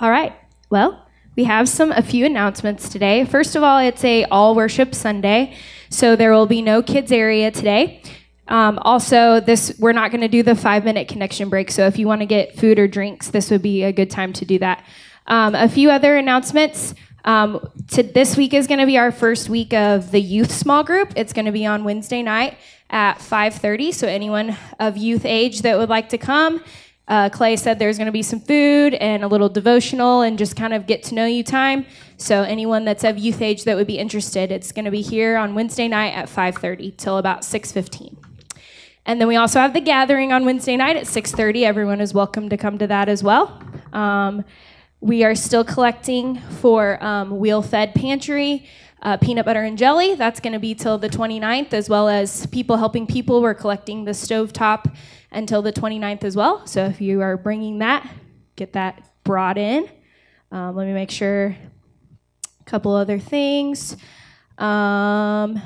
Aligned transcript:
All 0.00 0.10
right. 0.10 0.32
Well, 0.70 1.04
we 1.34 1.42
have 1.44 1.68
some 1.68 1.90
a 1.90 2.02
few 2.02 2.24
announcements 2.24 2.88
today. 2.88 3.24
First 3.24 3.56
of 3.56 3.64
all, 3.64 3.80
it's 3.80 4.04
a 4.04 4.24
all 4.26 4.54
worship 4.54 4.94
Sunday, 4.94 5.56
so 5.90 6.14
there 6.14 6.32
will 6.32 6.46
be 6.46 6.62
no 6.62 6.82
kids 6.82 7.10
area 7.10 7.50
today. 7.50 8.00
Um, 8.46 8.78
also, 8.82 9.40
this 9.40 9.76
we're 9.80 9.92
not 9.92 10.12
going 10.12 10.20
to 10.20 10.28
do 10.28 10.44
the 10.44 10.54
five 10.54 10.84
minute 10.84 11.08
connection 11.08 11.48
break. 11.48 11.72
So 11.72 11.88
if 11.88 11.98
you 11.98 12.06
want 12.06 12.20
to 12.20 12.26
get 12.26 12.54
food 12.54 12.78
or 12.78 12.86
drinks, 12.86 13.30
this 13.30 13.50
would 13.50 13.60
be 13.60 13.82
a 13.82 13.92
good 13.92 14.08
time 14.08 14.32
to 14.34 14.44
do 14.44 14.60
that. 14.60 14.84
Um, 15.26 15.56
a 15.56 15.68
few 15.68 15.90
other 15.90 16.16
announcements. 16.16 16.94
Um, 17.24 17.68
to, 17.88 18.04
this 18.04 18.36
week 18.36 18.54
is 18.54 18.68
going 18.68 18.78
to 18.78 18.86
be 18.86 18.98
our 18.98 19.10
first 19.10 19.48
week 19.48 19.74
of 19.74 20.12
the 20.12 20.20
youth 20.20 20.52
small 20.52 20.84
group. 20.84 21.12
It's 21.16 21.32
going 21.32 21.46
to 21.46 21.52
be 21.52 21.66
on 21.66 21.82
Wednesday 21.82 22.22
night 22.22 22.56
at 22.88 23.18
5:30. 23.18 23.92
So 23.92 24.06
anyone 24.06 24.56
of 24.78 24.96
youth 24.96 25.24
age 25.24 25.62
that 25.62 25.76
would 25.76 25.88
like 25.88 26.10
to 26.10 26.18
come, 26.18 26.62
uh, 27.08 27.30
Clay 27.30 27.56
said 27.56 27.78
there's 27.78 27.96
going 27.96 28.06
to 28.06 28.12
be 28.12 28.22
some 28.22 28.38
food 28.38 28.94
and 28.94 29.24
a 29.24 29.26
little 29.26 29.48
devotional 29.48 30.20
and 30.20 30.38
just 30.38 30.54
kind 30.54 30.74
of 30.74 30.86
get 30.86 31.02
to 31.04 31.14
know 31.14 31.24
you 31.24 31.42
time. 31.42 31.86
So 32.18 32.42
anyone 32.42 32.84
that's 32.84 33.02
of 33.02 33.16
youth 33.16 33.40
age 33.40 33.64
that 33.64 33.76
would 33.76 33.86
be 33.86 33.98
interested, 33.98 34.52
it's 34.52 34.72
going 34.72 34.84
to 34.84 34.90
be 34.90 35.00
here 35.00 35.38
on 35.38 35.54
Wednesday 35.54 35.88
night 35.88 36.12
at 36.14 36.28
5:30 36.28 36.96
till 36.96 37.16
about 37.16 37.44
6:15. 37.44 38.16
And 39.06 39.18
then 39.18 39.26
we 39.26 39.36
also 39.36 39.58
have 39.58 39.72
the 39.72 39.80
gathering 39.80 40.32
on 40.32 40.44
Wednesday 40.44 40.76
night 40.76 40.96
at 40.96 41.06
6:30. 41.06 41.64
Everyone 41.64 42.00
is 42.00 42.12
welcome 42.12 42.50
to 42.50 42.58
come 42.58 42.76
to 42.76 42.86
that 42.86 43.08
as 43.08 43.22
well. 43.22 43.62
Um, 43.94 44.44
we 45.00 45.24
are 45.24 45.34
still 45.34 45.64
collecting 45.64 46.38
for 46.60 47.02
um, 47.02 47.38
Wheel 47.38 47.62
Fed 47.62 47.94
Pantry. 47.94 48.66
Uh, 49.00 49.16
peanut 49.16 49.46
butter 49.46 49.62
and 49.62 49.78
jelly, 49.78 50.16
that's 50.16 50.40
going 50.40 50.52
to 50.52 50.58
be 50.58 50.74
till 50.74 50.98
the 50.98 51.08
29th, 51.08 51.72
as 51.72 51.88
well 51.88 52.08
as 52.08 52.46
People 52.46 52.78
Helping 52.78 53.06
People. 53.06 53.40
We're 53.40 53.54
collecting 53.54 54.06
the 54.06 54.10
stovetop 54.10 54.92
until 55.30 55.62
the 55.62 55.72
29th 55.72 56.24
as 56.24 56.36
well. 56.36 56.66
So 56.66 56.84
if 56.86 57.00
you 57.00 57.20
are 57.20 57.36
bringing 57.36 57.78
that, 57.78 58.08
get 58.56 58.72
that 58.72 59.02
brought 59.24 59.58
in. 59.58 59.88
Um, 60.50 60.74
let 60.74 60.86
me 60.86 60.92
make 60.92 61.10
sure. 61.10 61.56
A 62.60 62.64
couple 62.64 62.94
other 62.94 63.18
things. 63.18 63.96
Um, 64.58 65.60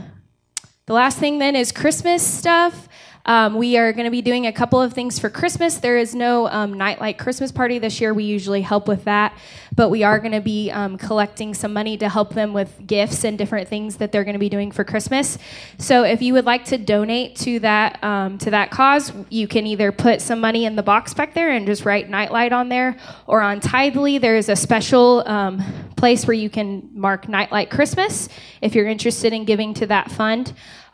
the 0.86 0.92
last 0.92 1.18
thing 1.18 1.38
then 1.38 1.56
is 1.56 1.72
Christmas 1.72 2.26
stuff. 2.26 2.88
Um, 3.24 3.54
we 3.54 3.76
are 3.76 3.92
going 3.92 4.04
to 4.04 4.10
be 4.10 4.22
doing 4.22 4.46
a 4.46 4.52
couple 4.52 4.80
of 4.80 4.92
things 4.92 5.18
for 5.18 5.30
Christmas. 5.30 5.78
There 5.78 5.96
is 5.96 6.14
no 6.14 6.48
um, 6.48 6.74
nightlight 6.74 7.18
Christmas 7.18 7.52
party 7.52 7.78
this 7.78 8.00
year. 8.00 8.12
We 8.12 8.24
usually 8.24 8.62
help 8.62 8.88
with 8.88 9.04
that, 9.04 9.36
but 9.76 9.90
we 9.90 10.02
are 10.02 10.18
going 10.18 10.32
to 10.32 10.40
be 10.40 10.70
um, 10.72 10.98
collecting 10.98 11.54
some 11.54 11.72
money 11.72 11.96
to 11.98 12.08
help 12.08 12.34
them 12.34 12.52
with 12.52 12.84
gifts 12.84 13.24
and 13.24 13.38
different 13.38 13.68
things 13.68 13.96
that 13.98 14.10
they're 14.10 14.24
going 14.24 14.34
to 14.34 14.40
be 14.40 14.48
doing 14.48 14.72
for 14.72 14.82
Christmas. 14.82 15.38
So 15.78 16.02
if 16.02 16.20
you 16.20 16.32
would 16.32 16.46
like 16.46 16.64
to 16.66 16.78
donate 16.78 17.36
to 17.36 17.60
that 17.60 18.02
um, 18.02 18.38
to 18.38 18.50
that 18.50 18.70
cause, 18.70 19.12
you 19.30 19.46
can 19.46 19.66
either 19.66 19.92
put 19.92 20.20
some 20.20 20.40
money 20.40 20.64
in 20.64 20.74
the 20.74 20.82
box 20.82 21.14
back 21.14 21.32
there 21.32 21.50
and 21.50 21.64
just 21.64 21.84
write 21.84 22.08
nightlight 22.08 22.52
on 22.52 22.68
there, 22.68 22.96
or 23.28 23.40
on 23.40 23.60
Tithely 23.60 24.20
there 24.20 24.36
is 24.36 24.48
a 24.48 24.56
special 24.56 25.22
um, 25.26 25.62
place 25.96 26.26
where 26.26 26.34
you 26.34 26.50
can 26.50 26.90
mark 26.92 27.28
nightlight 27.28 27.70
Christmas 27.70 28.28
if 28.60 28.74
you're 28.74 28.88
interested 28.88 29.32
in 29.32 29.44
giving 29.44 29.74
to 29.74 29.86
that 29.86 30.10
fund. 30.10 30.52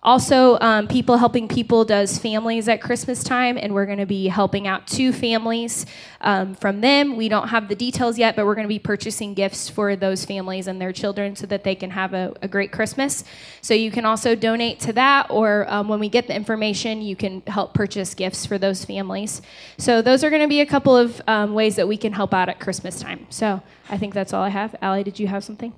Also, 0.09 0.59
um, 0.63 0.89
People 0.89 1.19
Helping 1.19 1.49
People 1.49 1.85
does 1.85 2.19
families 2.19 2.67
at 2.67 2.81
Christmas 2.81 3.23
time, 3.23 3.59
and 3.59 3.75
we're 3.75 3.85
going 3.85 3.99
to 3.99 4.07
be 4.07 4.29
helping 4.29 4.67
out 4.67 4.87
two 4.87 5.13
families 5.13 5.85
um, 6.23 6.55
from 6.55 6.81
them. 6.81 7.15
We 7.15 7.29
don't 7.29 7.49
have 7.49 7.69
the 7.69 7.75
details 7.75 8.17
yet, 8.17 8.35
but 8.35 8.47
we're 8.47 8.55
going 8.55 8.65
to 8.65 8.71
be 8.71 8.79
purchasing 8.79 9.35
gifts 9.35 9.69
for 9.69 9.97
those 9.97 10.25
families 10.25 10.67
and 10.67 10.81
their 10.81 10.95
children 10.95 11.37
so 11.37 11.47
that 11.49 11.63
they 11.63 11.75
can 11.75 11.91
have 11.91 12.15
a, 12.15 12.33
a 12.41 12.49
great 12.49 12.73
Christmas. 12.73 13.23
So 13.61 13.75
you 13.75 13.91
can 13.91 14.07
also 14.07 14.35
donate 14.35 14.81
to 14.81 14.95
that, 14.95 15.27
or 15.29 15.67
um, 15.69 15.89
when 15.89 16.01
we 16.01 16.09
get 16.09 16.27
the 16.27 16.35
information, 16.35 17.03
you 17.03 17.15
can 17.15 17.43
help 17.43 17.75
purchase 17.75 18.15
gifts 18.15 18.47
for 18.47 18.57
those 18.57 18.87
families. 18.87 19.43
So 19.77 20.01
those 20.01 20.25
are 20.25 20.31
going 20.31 20.41
to 20.41 20.49
be 20.49 20.63
a 20.63 20.67
couple 20.67 20.97
of 20.97 21.21
um, 21.27 21.53
ways 21.53 21.77
that 21.77 21.87
we 21.87 21.99
can 21.99 22.15
help 22.15 22.33
out 22.33 22.49
at 22.49 22.59
Christmas 22.61 22.99
time. 22.99 23.27
So 23.29 23.61
I 23.91 23.99
think 23.99 24.15
that's 24.15 24.33
all 24.33 24.43
I 24.43 24.49
have. 24.49 24.75
Allie, 24.81 25.05
did 25.05 25.19
you 25.19 25.27
have 25.27 25.45
something? 25.45 25.75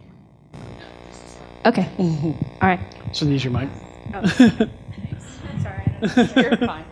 Okay. 1.66 1.88
All 1.98 2.38
right. 2.62 2.78
So 3.10 3.24
use 3.26 3.42
You're 6.36 6.56
fine. 6.56 6.84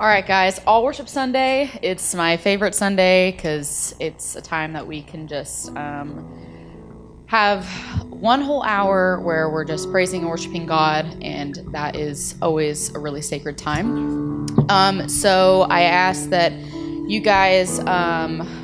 All 0.00 0.08
right, 0.08 0.26
guys. 0.26 0.60
All 0.66 0.82
Worship 0.82 1.08
Sunday. 1.08 1.70
It's 1.80 2.12
my 2.14 2.36
favorite 2.36 2.74
Sunday 2.74 3.30
because 3.30 3.94
it's 4.00 4.34
a 4.34 4.42
time 4.42 4.72
that 4.72 4.84
we 4.84 5.02
can 5.02 5.28
just 5.28 5.68
um, 5.76 7.22
have 7.26 7.64
one 8.10 8.40
whole 8.40 8.64
hour 8.64 9.20
where 9.20 9.48
we're 9.48 9.64
just 9.64 9.92
praising 9.92 10.22
and 10.22 10.30
worshiping 10.30 10.66
God, 10.66 11.06
and 11.22 11.54
that 11.70 11.94
is 11.94 12.34
always 12.42 12.92
a 12.96 12.98
really 12.98 13.22
sacred 13.22 13.56
time. 13.56 14.46
Um, 14.68 15.08
so 15.08 15.68
I 15.70 15.82
ask 15.82 16.30
that 16.30 16.52
you 16.52 17.20
guys. 17.20 17.78
Um, 17.78 18.63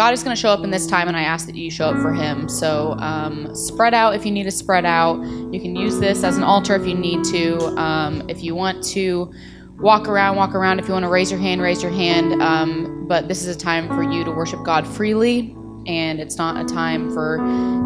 God 0.00 0.14
is 0.14 0.22
going 0.22 0.34
to 0.34 0.40
show 0.40 0.48
up 0.48 0.64
in 0.64 0.70
this 0.70 0.86
time, 0.86 1.08
and 1.08 1.16
I 1.16 1.24
ask 1.24 1.44
that 1.44 1.54
you 1.54 1.70
show 1.70 1.90
up 1.90 2.00
for 2.00 2.14
Him. 2.14 2.48
So 2.48 2.92
um, 3.00 3.54
spread 3.54 3.92
out 3.92 4.14
if 4.14 4.24
you 4.24 4.32
need 4.32 4.44
to 4.44 4.50
spread 4.50 4.86
out. 4.86 5.20
You 5.52 5.60
can 5.60 5.76
use 5.76 6.00
this 6.00 6.24
as 6.24 6.38
an 6.38 6.42
altar 6.42 6.74
if 6.74 6.86
you 6.86 6.94
need 6.94 7.22
to. 7.24 7.58
Um, 7.78 8.22
if 8.26 8.42
you 8.42 8.54
want 8.54 8.82
to 8.94 9.30
walk 9.76 10.08
around, 10.08 10.36
walk 10.36 10.54
around. 10.54 10.78
If 10.78 10.88
you 10.88 10.94
want 10.94 11.02
to 11.02 11.10
raise 11.10 11.30
your 11.30 11.38
hand, 11.38 11.60
raise 11.60 11.82
your 11.82 11.92
hand. 11.92 12.40
Um, 12.40 13.06
but 13.08 13.28
this 13.28 13.44
is 13.44 13.54
a 13.54 13.58
time 13.58 13.88
for 13.88 14.02
you 14.02 14.24
to 14.24 14.30
worship 14.30 14.64
God 14.64 14.86
freely, 14.86 15.54
and 15.86 16.18
it's 16.18 16.38
not 16.38 16.56
a 16.56 16.66
time 16.66 17.12
for 17.12 17.36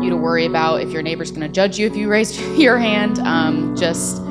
you 0.01 0.09
to 0.09 0.17
worry 0.17 0.47
about 0.47 0.83
if 0.83 0.91
your 0.91 1.03
neighbor's 1.03 1.33
going 1.33 1.43
to 1.43 1.49
judge 1.49 1.81
you 1.81 1.87
if 1.89 1.97
you 1.97 2.09
raise 2.09 2.41
your 2.57 2.79
hand. 2.79 3.19
Um, 3.19 3.75
just 3.75 4.23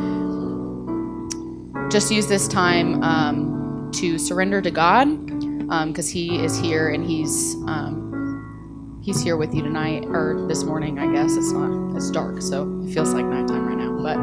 just 1.92 2.14
use 2.14 2.28
this 2.28 2.48
time 2.48 3.04
um, 3.04 3.92
to 3.96 4.18
surrender 4.18 4.62
to 4.62 4.72
God 4.72 5.43
because 5.88 6.10
um, 6.10 6.14
he 6.14 6.44
is 6.44 6.58
here 6.60 6.90
and 6.90 7.06
he's 7.06 7.56
um, 7.68 9.00
he's 9.04 9.22
here 9.22 9.38
with 9.38 9.54
you 9.56 9.64
tonight 9.64 10.06
or 10.06 10.46
this 10.48 10.64
morning. 10.64 11.00
I 11.00 11.12
guess 11.12 11.36
it's 11.36 11.52
not 11.52 11.96
it's 11.96 12.12
dark, 12.12 12.42
so 12.42 12.84
it 12.86 12.94
feels 12.94 13.14
like 13.14 13.26
nighttime 13.26 13.66
right 13.66 13.78
now. 13.78 13.92
But 13.92 14.18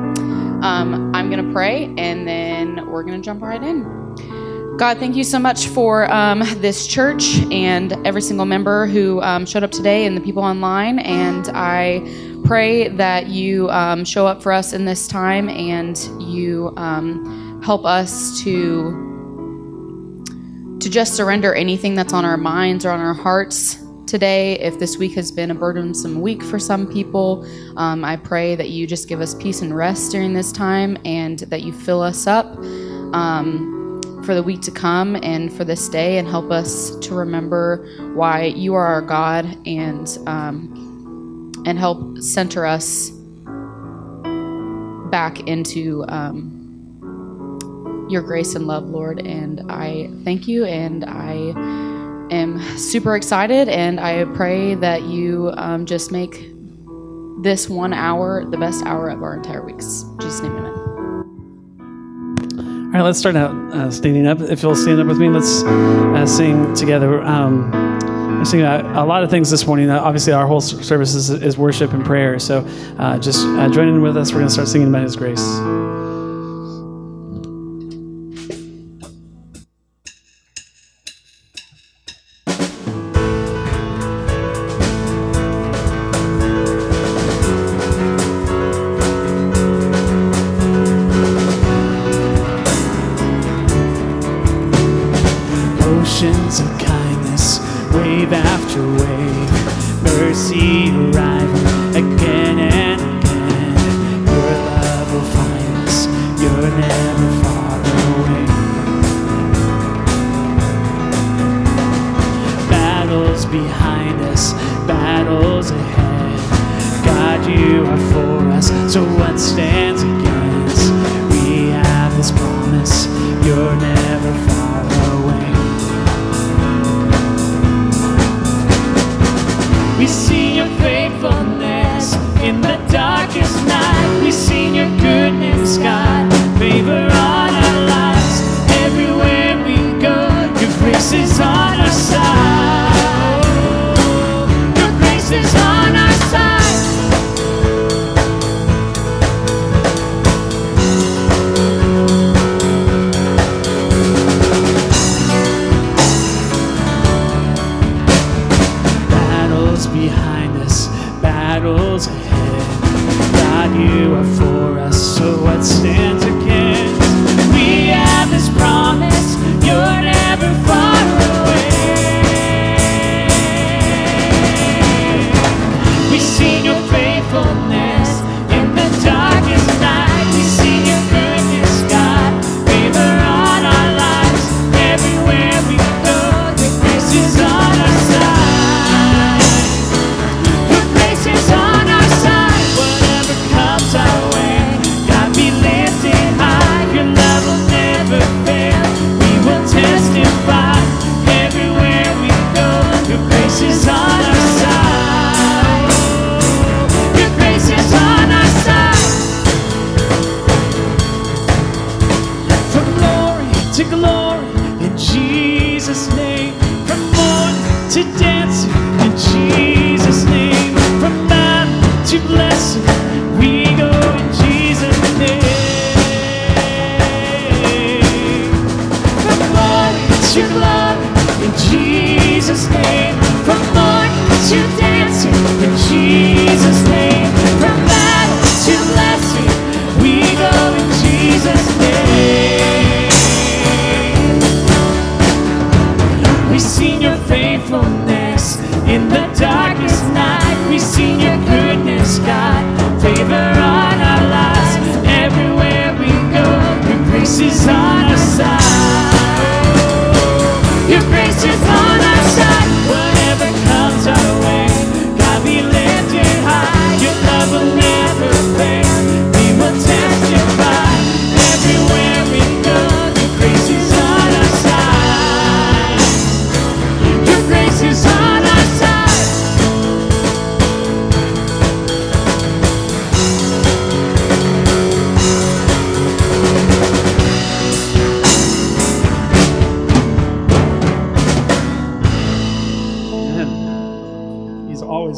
um, 0.65 1.13
I'm 1.15 1.29
gonna 1.29 1.53
pray 1.53 1.93
and 1.99 2.27
then 2.29 2.89
we're 2.89 3.03
gonna 3.03 3.21
jump 3.21 3.43
right 3.43 3.63
in. 3.63 3.83
God, 4.79 4.99
thank 4.99 5.17
you 5.17 5.25
so 5.25 5.39
much 5.39 5.67
for 5.67 6.11
um, 6.11 6.39
this 6.61 6.87
church 6.87 7.39
and 7.51 7.95
every 8.07 8.23
single 8.23 8.47
member 8.47 8.87
who 8.87 9.21
um, 9.21 9.45
showed 9.45 9.65
up 9.65 9.73
today 9.73 10.07
and 10.07 10.17
the 10.17 10.21
people 10.21 10.43
online. 10.43 11.01
And 11.01 11.49
I 11.49 12.01
pray 12.45 12.89
that 12.89 13.27
you 13.27 13.69
um, 13.71 14.05
show 14.05 14.27
up 14.27 14.43
for 14.43 14.53
us 14.53 14.73
in 14.73 14.85
this 14.85 15.09
time 15.09 15.49
and 15.49 15.99
you 16.23 16.73
help 17.63 17.85
us 17.85 18.41
to 18.43 19.10
to 20.81 20.89
just 20.89 21.15
surrender 21.15 21.55
anything 21.55 21.95
that's 21.95 22.15
on 22.15 22.25
our 22.25 22.39
minds 22.39 22.87
or 22.87 22.91
on 22.91 23.01
our 23.01 23.13
hearts 23.13 23.79
today. 24.07 24.59
If 24.61 24.79
this 24.79 24.97
week 24.97 25.13
has 25.13 25.31
been 25.31 25.51
a 25.51 25.55
burdensome 25.55 26.23
week 26.23 26.43
for 26.43 26.59
some 26.59 26.91
people, 26.91 27.47
um, 27.77 28.03
I 28.03 28.17
pray 28.17 28.57
that 28.57 28.71
you 28.71 28.87
just 28.87 29.07
give 29.07 29.21
us 29.21 29.35
peace 29.35 29.61
and 29.61 29.77
rest 29.77 30.11
during 30.11 30.33
this 30.33 30.51
time 30.51 30.97
and 31.05 31.39
that 31.41 31.63
you 31.63 31.73
fill 31.73 32.01
us 32.01 32.27
up 32.27 32.47
um, 33.15 34.01
for 34.25 34.35
the 34.35 34.43
week 34.43 34.63
to 34.63 34.71
come 34.71 35.17
and 35.23 35.53
for 35.53 35.65
this 35.65 35.89
day 35.89 36.17
and 36.17 36.27
help 36.27 36.51
us 36.51 36.97
to 37.01 37.15
remember 37.15 37.87
why 38.15 38.45
you 38.45 38.75
are 38.75 38.87
our 38.87 39.03
God 39.03 39.45
and, 39.67 40.19
um, 40.27 41.53
and 41.67 41.79
help 41.79 42.19
center 42.19 42.65
us 42.65 43.11
back 45.11 45.41
into. 45.41 46.05
Your 48.11 48.23
grace 48.23 48.55
and 48.55 48.67
love, 48.67 48.89
Lord. 48.89 49.21
And 49.21 49.71
I 49.71 50.11
thank 50.25 50.49
you 50.49 50.65
and 50.65 51.05
I 51.05 51.33
am 52.31 52.61
super 52.77 53.17
excited. 53.17 53.69
And 53.69 54.01
I 54.01 54.25
pray 54.35 54.75
that 54.75 55.03
you 55.03 55.53
um, 55.57 55.87
just 55.87 56.11
make 56.11 56.51
this 57.43 57.69
one 57.69 57.93
hour 57.93 58.45
the 58.45 58.57
best 58.57 58.85
hour 58.85 59.09
of 59.09 59.23
our 59.23 59.37
entire 59.37 59.65
weeks. 59.65 60.05
Jesus' 60.21 60.41
name, 60.41 60.57
amen. 60.57 60.81
All 62.91 62.95
right, 62.95 63.03
let's 63.03 63.21
start 63.21 63.37
out 63.37 63.55
uh, 63.73 63.91
standing 63.93 64.27
up. 64.27 64.41
If 64.41 64.65
you'll 64.65 64.75
stand 64.75 65.01
up 65.01 65.07
with 65.07 65.19
me, 65.19 65.29
let's 65.29 65.63
uh, 65.63 66.27
sing 66.27 66.75
together. 66.75 67.23
Um, 67.23 67.73
I'm 67.73 68.45
singing 68.45 68.67
a, 68.67 68.81
a, 68.97 69.07
lot 69.07 69.23
of 69.23 69.31
things 69.31 69.49
this 69.49 69.65
morning. 69.65 69.91
Uh, 69.91 70.01
obviously, 70.01 70.33
our 70.33 70.47
whole 70.47 70.61
service 70.61 71.15
is, 71.15 71.31
is 71.31 71.57
worship 71.57 71.93
and 71.93 72.05
prayer. 72.05 72.41
So 72.41 72.67
uh, 72.99 73.19
just 73.19 73.47
uh, 73.47 73.69
join 73.69 73.87
in 73.87 74.03
with 74.03 74.17
us. 74.17 74.33
We're 74.33 74.39
going 74.39 74.49
to 74.49 74.53
start 74.53 74.67
singing 74.67 74.89
about 74.89 75.05
His 75.05 75.15
grace. 75.15 75.47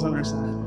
is 0.03 0.07
on 0.07 0.15
our 0.17 0.25
side. 0.25 0.59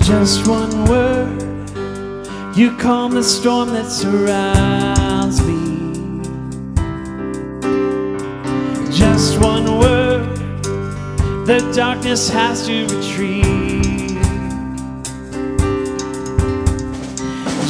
just 0.00 0.48
one 0.48 0.84
word, 0.86 2.56
you 2.56 2.74
calm 2.76 3.12
the 3.12 3.22
storm 3.22 3.68
that's 3.68 4.04
around. 4.04 4.87
the 11.58 11.72
darkness 11.72 12.28
has 12.28 12.66
to 12.66 12.82
retreat. 12.86 13.44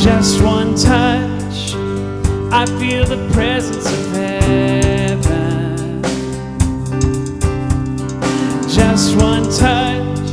Just 0.03 0.43
one 0.43 0.75
touch, 0.75 1.75
I 2.53 2.67
feel 2.79 3.07
the 3.07 3.31
presence 3.33 3.87
of 3.87 4.13
heaven. 4.13 6.03
Just 8.69 9.17
one 9.17 9.45
touch, 9.45 10.33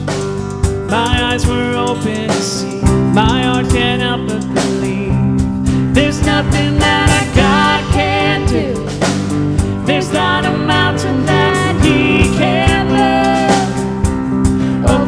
my 0.89 1.23
eyes 1.31 1.45
were 1.47 1.75
open 1.77 2.27
to 2.27 2.33
see. 2.33 2.81
My 3.13 3.43
heart 3.43 3.69
can't 3.69 4.01
help 4.01 4.27
but 4.27 4.41
believe 4.53 5.93
there's 5.93 6.21
nothing 6.25 6.77
that 6.79 7.07
a 7.21 7.35
God 7.37 7.93
can 7.93 8.47
do. 8.47 9.85
There's 9.85 10.11
not 10.11 10.43
a 10.43 10.57
mountain 10.57 11.14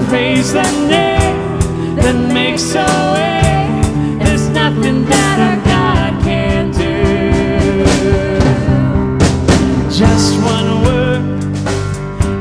praise 0.08 0.54
the 0.54 0.64
name 0.88 1.60
that 1.98 2.16
makes 2.34 2.74
a 2.76 2.88
way. 3.14 4.24
There's 4.24 4.48
nothing 4.50 5.04
that 5.06 5.38
our 5.48 5.58
God 5.66 6.24
can 6.24 6.72
do. 6.72 6.98
Just 9.92 10.42
one 10.44 10.70
word, 10.86 11.24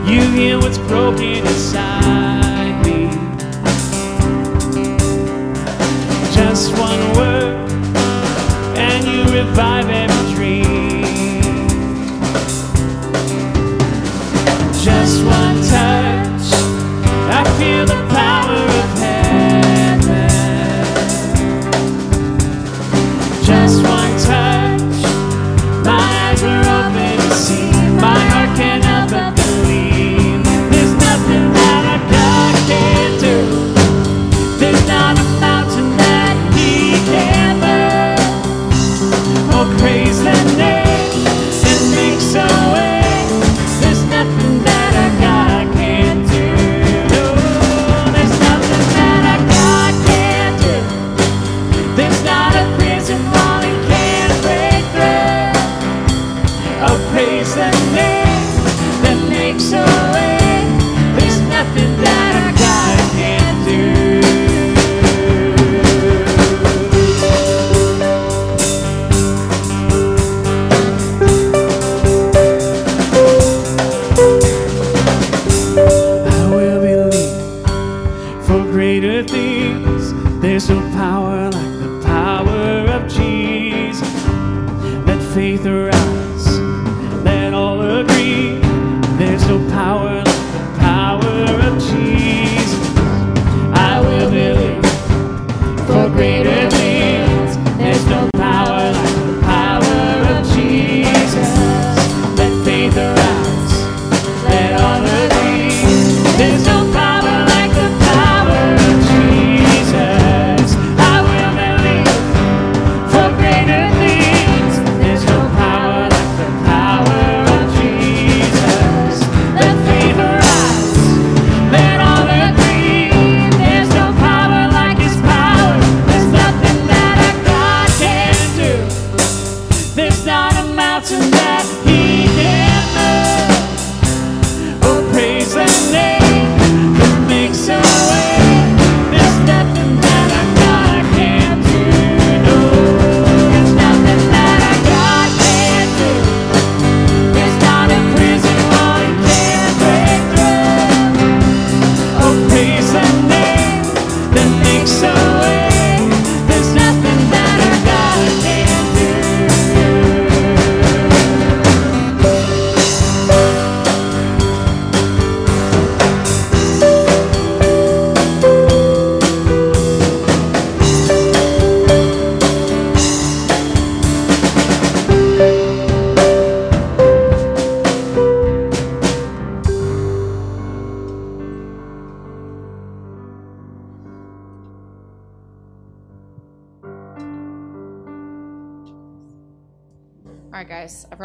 you 0.08 0.20
hear 0.30 0.58
what's 0.61 0.78
broken. 0.78 1.25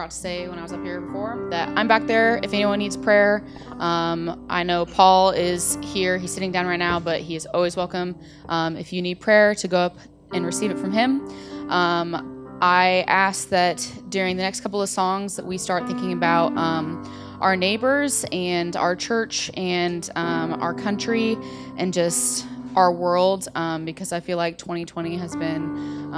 Forgot 0.02 0.10
to 0.10 0.18
say 0.18 0.48
when 0.48 0.58
I 0.58 0.64
was 0.64 0.74
up 0.74 0.82
here 0.82 1.00
before 1.00 1.48
that 1.52 1.70
I'm 1.78 1.88
back 1.88 2.08
there. 2.08 2.40
If 2.42 2.56
anyone 2.56 2.80
needs 2.80 2.98
prayer, 2.98 3.46
um, 3.78 4.48
I 4.50 4.64
know 4.64 4.84
Paul 4.84 5.30
is 5.30 5.78
here. 5.84 6.18
He's 6.18 6.34
sitting 6.34 6.52
down 6.52 6.66
right 6.66 6.80
now, 6.80 7.00
but 7.00 7.22
he 7.22 7.36
is 7.36 7.46
always 7.46 7.76
welcome. 7.76 8.18
Um, 8.50 8.78
if 8.78 8.92
you 8.92 9.04
need 9.04 9.20
prayer, 9.20 9.54
to 9.54 9.68
go 9.68 9.78
up 9.78 9.98
and 10.34 10.44
receive 10.44 10.72
it 10.72 10.80
from 10.80 10.92
him. 10.92 11.22
Um, 11.70 12.58
I 12.64 13.06
ask 13.06 13.50
that 13.50 13.88
during 14.10 14.38
the 14.38 14.42
next 14.42 14.62
couple 14.62 14.82
of 14.82 14.90
songs 14.90 15.36
that 15.36 15.46
we 15.46 15.60
start 15.60 15.86
thinking 15.86 16.14
about 16.14 16.58
um, 16.58 17.38
our 17.40 17.56
neighbors 17.56 18.26
and 18.32 18.76
our 18.76 18.96
church 18.96 19.52
and 19.54 20.10
um, 20.16 20.60
our 20.64 20.74
country 20.74 21.38
and 21.78 21.94
just 21.94 22.48
our 22.76 22.92
world 22.92 23.50
um, 23.54 23.86
because 23.86 24.12
I 24.12 24.20
feel 24.20 24.38
like 24.38 24.58
2020 24.58 25.16
has 25.18 25.36
been 25.36 26.12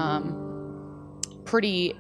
pretty 1.44 1.94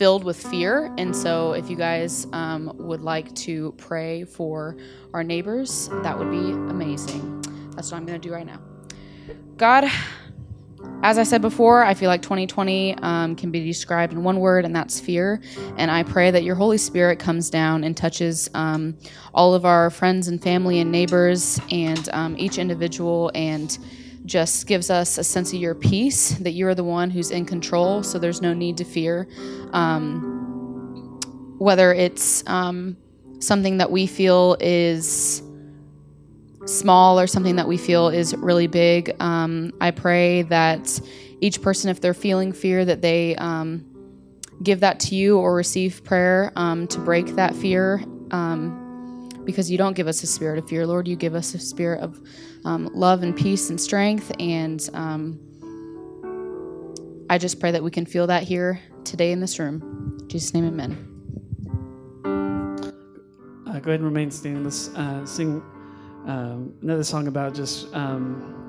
filled 0.00 0.24
with 0.24 0.42
fear. 0.48 0.90
And 0.96 1.14
so, 1.14 1.52
if 1.52 1.68
you 1.68 1.76
guys 1.76 2.26
um, 2.32 2.72
would 2.78 3.02
like 3.02 3.34
to 3.34 3.74
pray 3.76 4.24
for 4.24 4.78
our 5.12 5.22
neighbors, 5.22 5.90
that 6.02 6.18
would 6.18 6.30
be 6.30 6.38
amazing. 6.38 7.42
That's 7.72 7.92
what 7.92 7.98
I'm 7.98 8.06
going 8.06 8.18
to 8.18 8.28
do 8.28 8.32
right 8.32 8.46
now. 8.46 8.62
God, 9.58 9.84
as 11.02 11.18
I 11.18 11.22
said 11.22 11.42
before, 11.42 11.84
I 11.84 11.92
feel 11.92 12.08
like 12.08 12.22
2020 12.22 12.94
um, 12.94 13.36
can 13.36 13.50
be 13.50 13.62
described 13.62 14.14
in 14.14 14.24
one 14.24 14.40
word, 14.40 14.64
and 14.64 14.74
that's 14.74 14.98
fear. 14.98 15.42
And 15.76 15.90
I 15.90 16.02
pray 16.02 16.30
that 16.30 16.44
your 16.44 16.54
Holy 16.54 16.78
Spirit 16.78 17.18
comes 17.18 17.50
down 17.50 17.84
and 17.84 17.94
touches 17.94 18.48
um, 18.54 18.96
all 19.34 19.52
of 19.52 19.66
our 19.66 19.90
friends 19.90 20.28
and 20.28 20.42
family 20.42 20.80
and 20.80 20.90
neighbors 20.90 21.60
and 21.70 22.08
um, 22.14 22.36
each 22.38 22.56
individual 22.56 23.30
and 23.34 23.78
just 24.24 24.66
gives 24.66 24.90
us 24.90 25.18
a 25.18 25.24
sense 25.24 25.52
of 25.52 25.60
your 25.60 25.74
peace, 25.74 26.30
that 26.38 26.52
you 26.52 26.66
are 26.68 26.74
the 26.74 26.84
one 26.84 27.10
who's 27.10 27.30
in 27.30 27.44
control, 27.44 28.02
so 28.02 28.18
there's 28.18 28.42
no 28.42 28.52
need 28.52 28.76
to 28.78 28.84
fear. 28.84 29.28
Um, 29.72 31.18
whether 31.58 31.92
it's 31.92 32.46
um, 32.46 32.96
something 33.38 33.78
that 33.78 33.90
we 33.90 34.06
feel 34.06 34.56
is 34.60 35.42
small 36.66 37.18
or 37.18 37.26
something 37.26 37.56
that 37.56 37.66
we 37.66 37.76
feel 37.76 38.08
is 38.08 38.34
really 38.36 38.66
big, 38.66 39.14
um, 39.20 39.72
I 39.80 39.90
pray 39.90 40.42
that 40.42 41.00
each 41.40 41.62
person, 41.62 41.90
if 41.90 42.00
they're 42.00 42.14
feeling 42.14 42.52
fear, 42.52 42.84
that 42.84 43.02
they 43.02 43.34
um, 43.36 43.84
give 44.62 44.80
that 44.80 45.00
to 45.00 45.14
you 45.14 45.38
or 45.38 45.54
receive 45.54 46.04
prayer 46.04 46.52
um, 46.56 46.86
to 46.88 46.98
break 46.98 47.26
that 47.36 47.54
fear 47.54 48.02
um, 48.30 49.28
because 49.44 49.70
you 49.70 49.78
don't 49.78 49.94
give 49.94 50.06
us 50.06 50.22
a 50.22 50.26
spirit 50.26 50.58
of 50.58 50.68
fear, 50.68 50.86
Lord. 50.86 51.08
You 51.08 51.16
give 51.16 51.34
us 51.34 51.54
a 51.54 51.58
spirit 51.58 52.00
of 52.02 52.20
um, 52.64 52.90
love 52.94 53.22
and 53.22 53.36
peace 53.36 53.70
and 53.70 53.80
strength. 53.80 54.32
And 54.38 54.88
um, 54.94 55.40
I 57.28 57.38
just 57.38 57.60
pray 57.60 57.70
that 57.70 57.82
we 57.82 57.90
can 57.90 58.06
feel 58.06 58.26
that 58.26 58.42
here 58.42 58.80
today 59.04 59.32
in 59.32 59.40
this 59.40 59.58
room. 59.58 60.18
In 60.20 60.28
Jesus' 60.28 60.54
name, 60.54 60.66
amen. 60.66 61.06
Uh, 63.66 63.78
go 63.78 63.90
ahead 63.90 64.00
and 64.00 64.04
remain 64.04 64.30
standing. 64.30 64.64
Let's 64.64 64.88
uh, 64.94 65.24
sing 65.24 65.62
um, 66.26 66.74
another 66.82 67.04
song 67.04 67.28
about 67.28 67.54
just 67.54 67.94
um, 67.94 68.59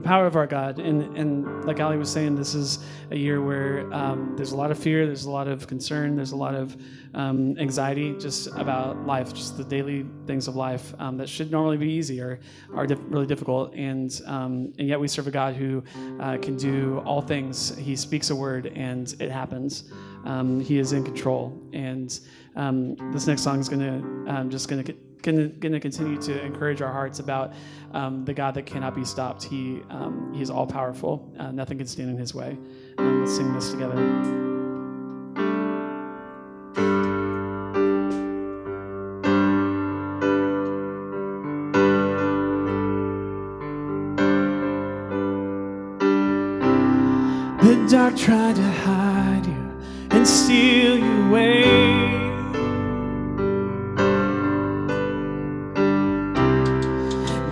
the 0.00 0.08
power 0.08 0.26
of 0.26 0.36
our 0.36 0.46
God. 0.46 0.78
And, 0.78 1.16
and 1.16 1.64
like 1.64 1.78
Ali 1.80 1.98
was 1.98 2.10
saying, 2.10 2.34
this 2.34 2.54
is 2.54 2.78
a 3.10 3.16
year 3.16 3.42
where 3.42 3.92
um, 3.92 4.34
there's 4.36 4.52
a 4.52 4.56
lot 4.56 4.70
of 4.70 4.78
fear, 4.78 5.06
there's 5.06 5.26
a 5.26 5.30
lot 5.30 5.46
of 5.46 5.66
concern, 5.66 6.16
there's 6.16 6.32
a 6.32 6.36
lot 6.36 6.54
of 6.54 6.76
um, 7.14 7.58
anxiety 7.58 8.16
just 8.18 8.46
about 8.56 9.06
life, 9.06 9.34
just 9.34 9.56
the 9.56 9.64
daily 9.64 10.06
things 10.26 10.48
of 10.48 10.56
life 10.56 10.94
um, 10.98 11.16
that 11.18 11.28
should 11.28 11.50
normally 11.50 11.76
be 11.76 11.90
easy 11.90 12.20
are 12.20 12.38
dif- 12.86 12.98
really 13.08 13.26
difficult. 13.26 13.74
And, 13.74 14.18
um, 14.26 14.72
and 14.78 14.88
yet 14.88 14.98
we 14.98 15.06
serve 15.06 15.26
a 15.26 15.30
God 15.30 15.54
who 15.54 15.84
uh, 16.18 16.38
can 16.38 16.56
do 16.56 17.02
all 17.04 17.20
things. 17.20 17.76
He 17.76 17.94
speaks 17.94 18.30
a 18.30 18.36
word 18.36 18.72
and 18.74 19.14
it 19.20 19.30
happens. 19.30 19.92
Um, 20.24 20.60
he 20.60 20.78
is 20.78 20.92
in 20.92 21.04
control. 21.04 21.60
And 21.72 22.18
um, 22.56 22.96
this 23.12 23.26
next 23.26 23.42
song 23.42 23.60
is 23.60 23.68
going 23.68 23.80
to 23.80 24.30
I'm 24.30 24.50
just 24.50 24.68
going 24.68 24.82
to 24.82 24.94
going 25.22 25.72
to 25.72 25.80
continue 25.80 26.20
to 26.22 26.44
encourage 26.44 26.82
our 26.82 26.92
hearts 26.92 27.18
about 27.18 27.52
um, 27.92 28.24
the 28.24 28.34
God 28.34 28.54
that 28.54 28.66
cannot 28.66 28.94
be 28.94 29.04
stopped. 29.04 29.44
He 29.44 29.82
um, 29.90 30.32
He 30.34 30.42
is 30.42 30.50
all 30.50 30.66
powerful. 30.66 31.32
Uh, 31.38 31.50
nothing 31.50 31.78
can 31.78 31.86
stand 31.86 32.10
in 32.10 32.16
His 32.16 32.34
way. 32.34 32.58
Um, 32.98 33.20
let's 33.20 33.36
sing 33.36 33.52
this 33.54 33.70
together. 33.70 33.96
The 47.62 47.86
dark 47.88 48.16
tried 48.16 48.56
to 48.56 48.62
hide 48.62 48.89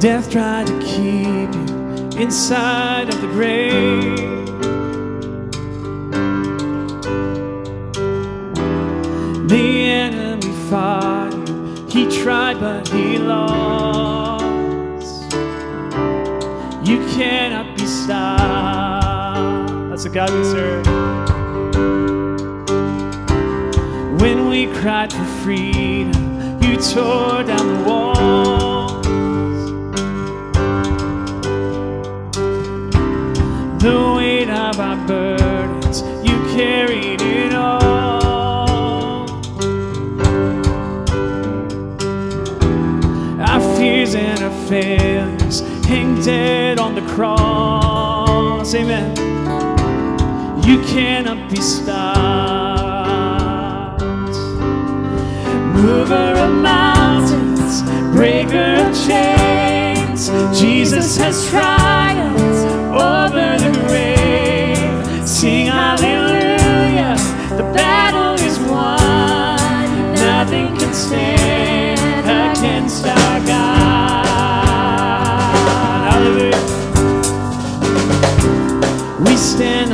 Death 0.01 0.31
tried 0.31 0.69
to 0.69 0.79
keep 0.79 1.53
you 1.53 2.21
inside 2.21 3.13
of 3.13 3.21
the 3.21 3.27
grave. 3.27 4.17
The 9.49 9.57
enemy 9.57 10.53
fought 10.71 11.33
you. 11.49 11.87
He 11.89 12.07
tried, 12.23 12.61
but 12.61 12.87
he 12.87 13.19
lost. 13.19 15.33
You 16.87 17.05
cannot 17.17 17.77
be 17.77 17.85
stopped. 17.85 19.73
That's 19.91 20.05
a 20.05 20.11
God 20.11 20.31
we 20.31 20.45
serve. 20.45 20.87
When 24.21 24.49
we 24.49 24.67
cried 24.81 25.13
for 25.13 25.25
freedom, 25.43 26.63
you 26.63 26.77
tore 26.77 27.43
down 27.43 27.67
the 27.67 27.83
walls. 27.85 28.78
The 33.89 34.13
weight 34.17 34.51
of 34.51 34.79
our 34.81 34.99
burdens, 35.07 36.03
you 36.23 36.37
carried 36.55 37.23
it 37.23 37.55
all. 37.55 39.31
Our 43.41 43.77
fears 43.79 44.15
and 44.15 44.41
our 44.43 44.67
failures 44.69 45.61
hang 45.87 46.21
dead 46.23 46.79
on 46.79 46.95
the 46.97 47.01
cross. 47.15 48.75
Amen. 48.75 49.17
You 50.65 50.83
cannot 50.83 51.49
be 51.49 51.57
stopped. 51.63 52.03
Mover 55.77 56.35
of 56.45 56.53
mountains, 56.61 57.83
breaker 58.15 58.75
of 58.85 58.95
chains, 59.07 60.29
Jesus 60.61 61.17
has 61.17 61.49
triumphed 61.49 62.67
over 62.93 63.58
stand 79.59 79.88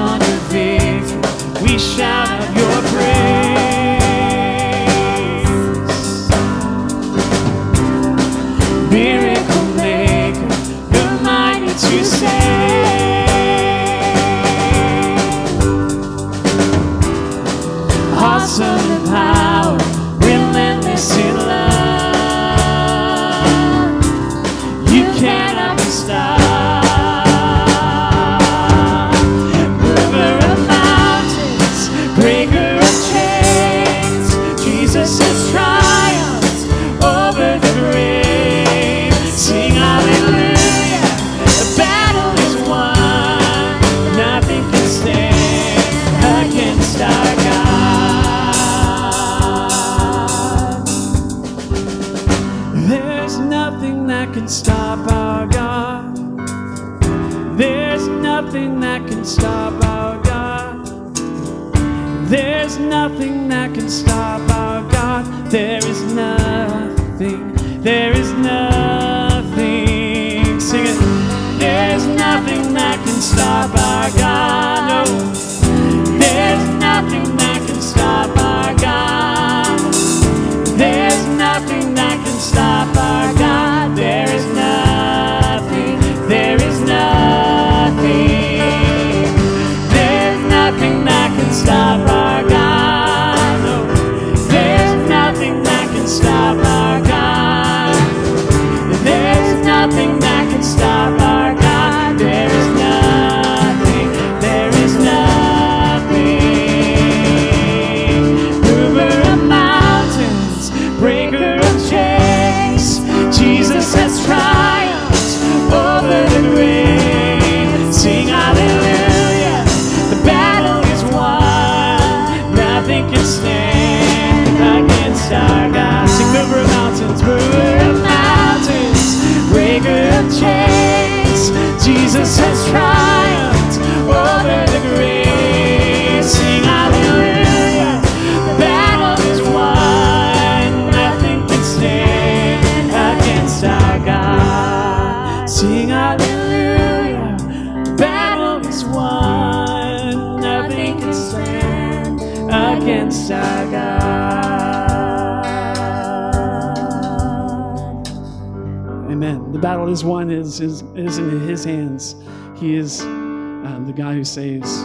the 159.55 159.61
battle 159.61 159.89
is 159.89 160.03
won 160.03 160.31
is, 160.31 160.61
is, 160.61 160.83
is 160.97 161.19
in 161.19 161.41
his 161.47 161.65
hands. 161.65 162.17
He 162.57 162.75
is 162.75 163.03
um, 163.03 163.85
the 163.87 163.93
guy 163.93 164.15
who 164.15 164.25
saves. 164.25 164.83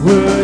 Word 0.00 0.39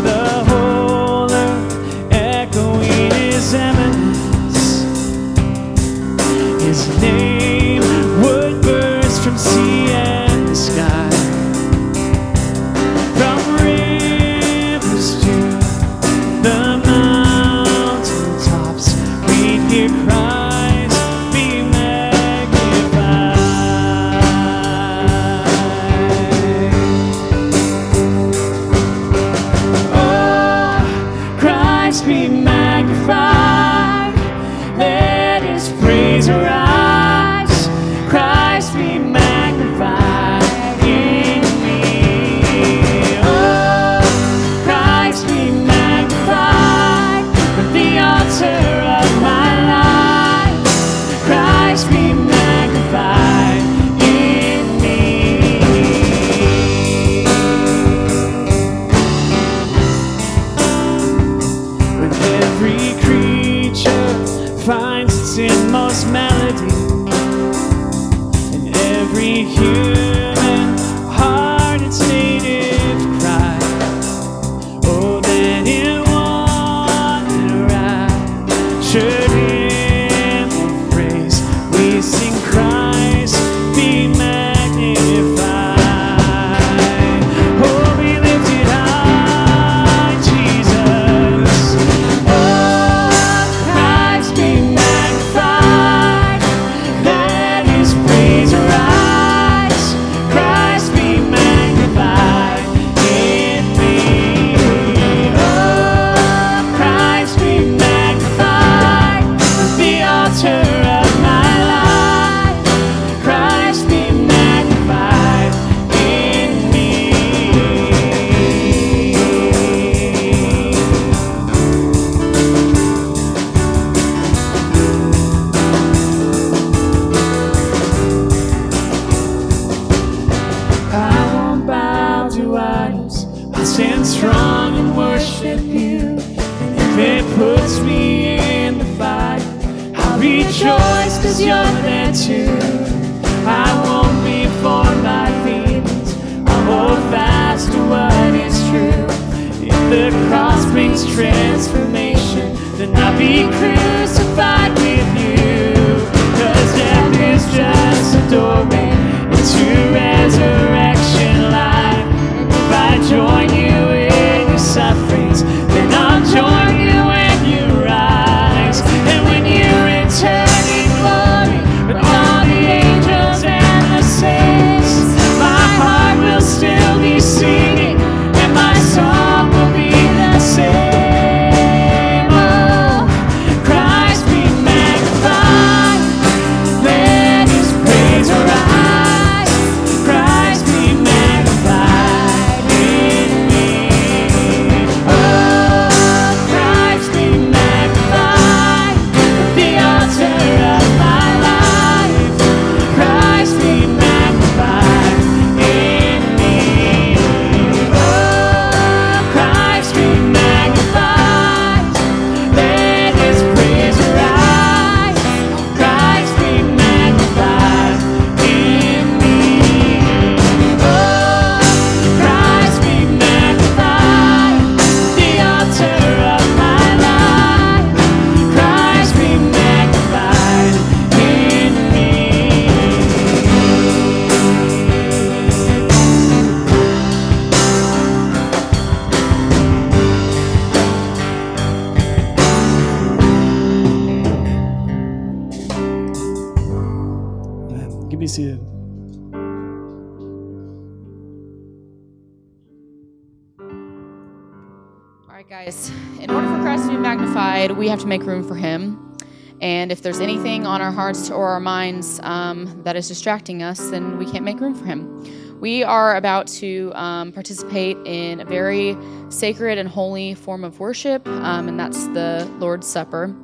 Magnified, 257.37 257.77
we 257.77 257.87
have 257.89 258.01
to 258.01 258.07
make 258.07 258.23
room 258.23 258.43
for 258.49 258.55
Him. 258.55 259.15
And 259.61 259.93
if 259.93 260.01
there's 260.01 260.21
anything 260.21 260.67
on 260.67 260.81
our 260.81 260.91
hearts 260.91 261.31
or 261.31 261.51
our 261.51 261.61
minds 261.61 262.19
um, 262.23 262.83
that 262.85 262.97
is 262.97 263.09
distracting 263.09 263.63
us, 263.63 263.91
then 263.91 264.17
we 264.17 264.25
can't 264.25 264.43
make 264.43 264.59
room 264.59 264.75
for 264.75 264.87
Him. 264.87 265.61
We 265.61 265.83
are 265.83 266.17
about 266.17 266.47
to 266.47 266.93
um, 266.95 267.33
participate 267.33 267.99
in 268.07 268.41
a 268.41 268.47
very 268.47 268.97
sacred 269.29 269.77
and 269.77 269.87
holy 269.87 270.33
form 270.33 270.65
of 270.65 270.81
worship, 270.81 271.29
um, 271.29 271.69
and 271.69 271.79
that's 271.79 272.07
the 272.09 272.51
Lord's 272.59 272.87
Supper. 272.87 273.37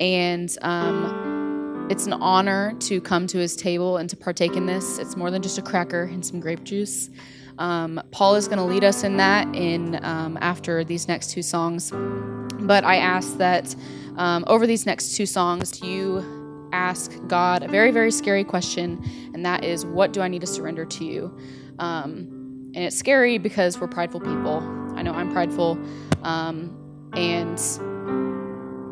And 0.00 0.56
um, 0.62 1.88
it's 1.90 2.06
an 2.06 2.14
honor 2.14 2.74
to 2.80 3.02
come 3.02 3.26
to 3.26 3.36
His 3.36 3.54
table 3.54 3.98
and 3.98 4.08
to 4.08 4.16
partake 4.16 4.56
in 4.56 4.64
this. 4.64 4.98
It's 4.98 5.14
more 5.14 5.30
than 5.30 5.42
just 5.42 5.58
a 5.58 5.62
cracker 5.62 6.04
and 6.04 6.24
some 6.24 6.40
grape 6.40 6.64
juice. 6.64 7.10
Um, 7.60 8.02
Paul 8.10 8.36
is 8.36 8.48
going 8.48 8.58
to 8.58 8.64
lead 8.64 8.84
us 8.84 9.04
in 9.04 9.18
that 9.18 9.54
in 9.54 10.02
um, 10.02 10.38
after 10.40 10.82
these 10.82 11.06
next 11.06 11.30
two 11.30 11.42
songs. 11.42 11.92
But 11.92 12.84
I 12.84 12.96
ask 12.96 13.36
that 13.36 13.76
um, 14.16 14.44
over 14.46 14.66
these 14.66 14.86
next 14.86 15.14
two 15.14 15.26
songs, 15.26 15.82
you 15.82 16.68
ask 16.72 17.12
God 17.26 17.62
a 17.62 17.68
very, 17.68 17.90
very 17.90 18.10
scary 18.10 18.44
question, 18.44 19.02
and 19.34 19.44
that 19.44 19.62
is, 19.62 19.84
What 19.84 20.12
do 20.12 20.22
I 20.22 20.28
need 20.28 20.40
to 20.40 20.46
surrender 20.46 20.86
to 20.86 21.04
you? 21.04 21.36
Um, 21.78 22.72
and 22.74 22.84
it's 22.84 22.96
scary 22.96 23.36
because 23.38 23.78
we're 23.78 23.88
prideful 23.88 24.20
people. 24.20 24.60
I 24.96 25.02
know 25.02 25.12
I'm 25.12 25.30
prideful, 25.30 25.78
um, 26.22 26.76
and 27.14 27.58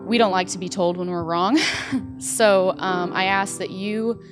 we 0.07 0.19
don't 0.19 0.33
like 0.33 0.49
to 0.49 0.59
be 0.59 0.69
told 0.69 0.99
when 0.99 1.11
we're 1.11 1.25
wrong. 1.25 1.59
so 2.19 2.75
um, 2.79 3.13
I 3.15 3.25
ask 3.25 3.59
that 3.59 3.71
you 3.71 4.23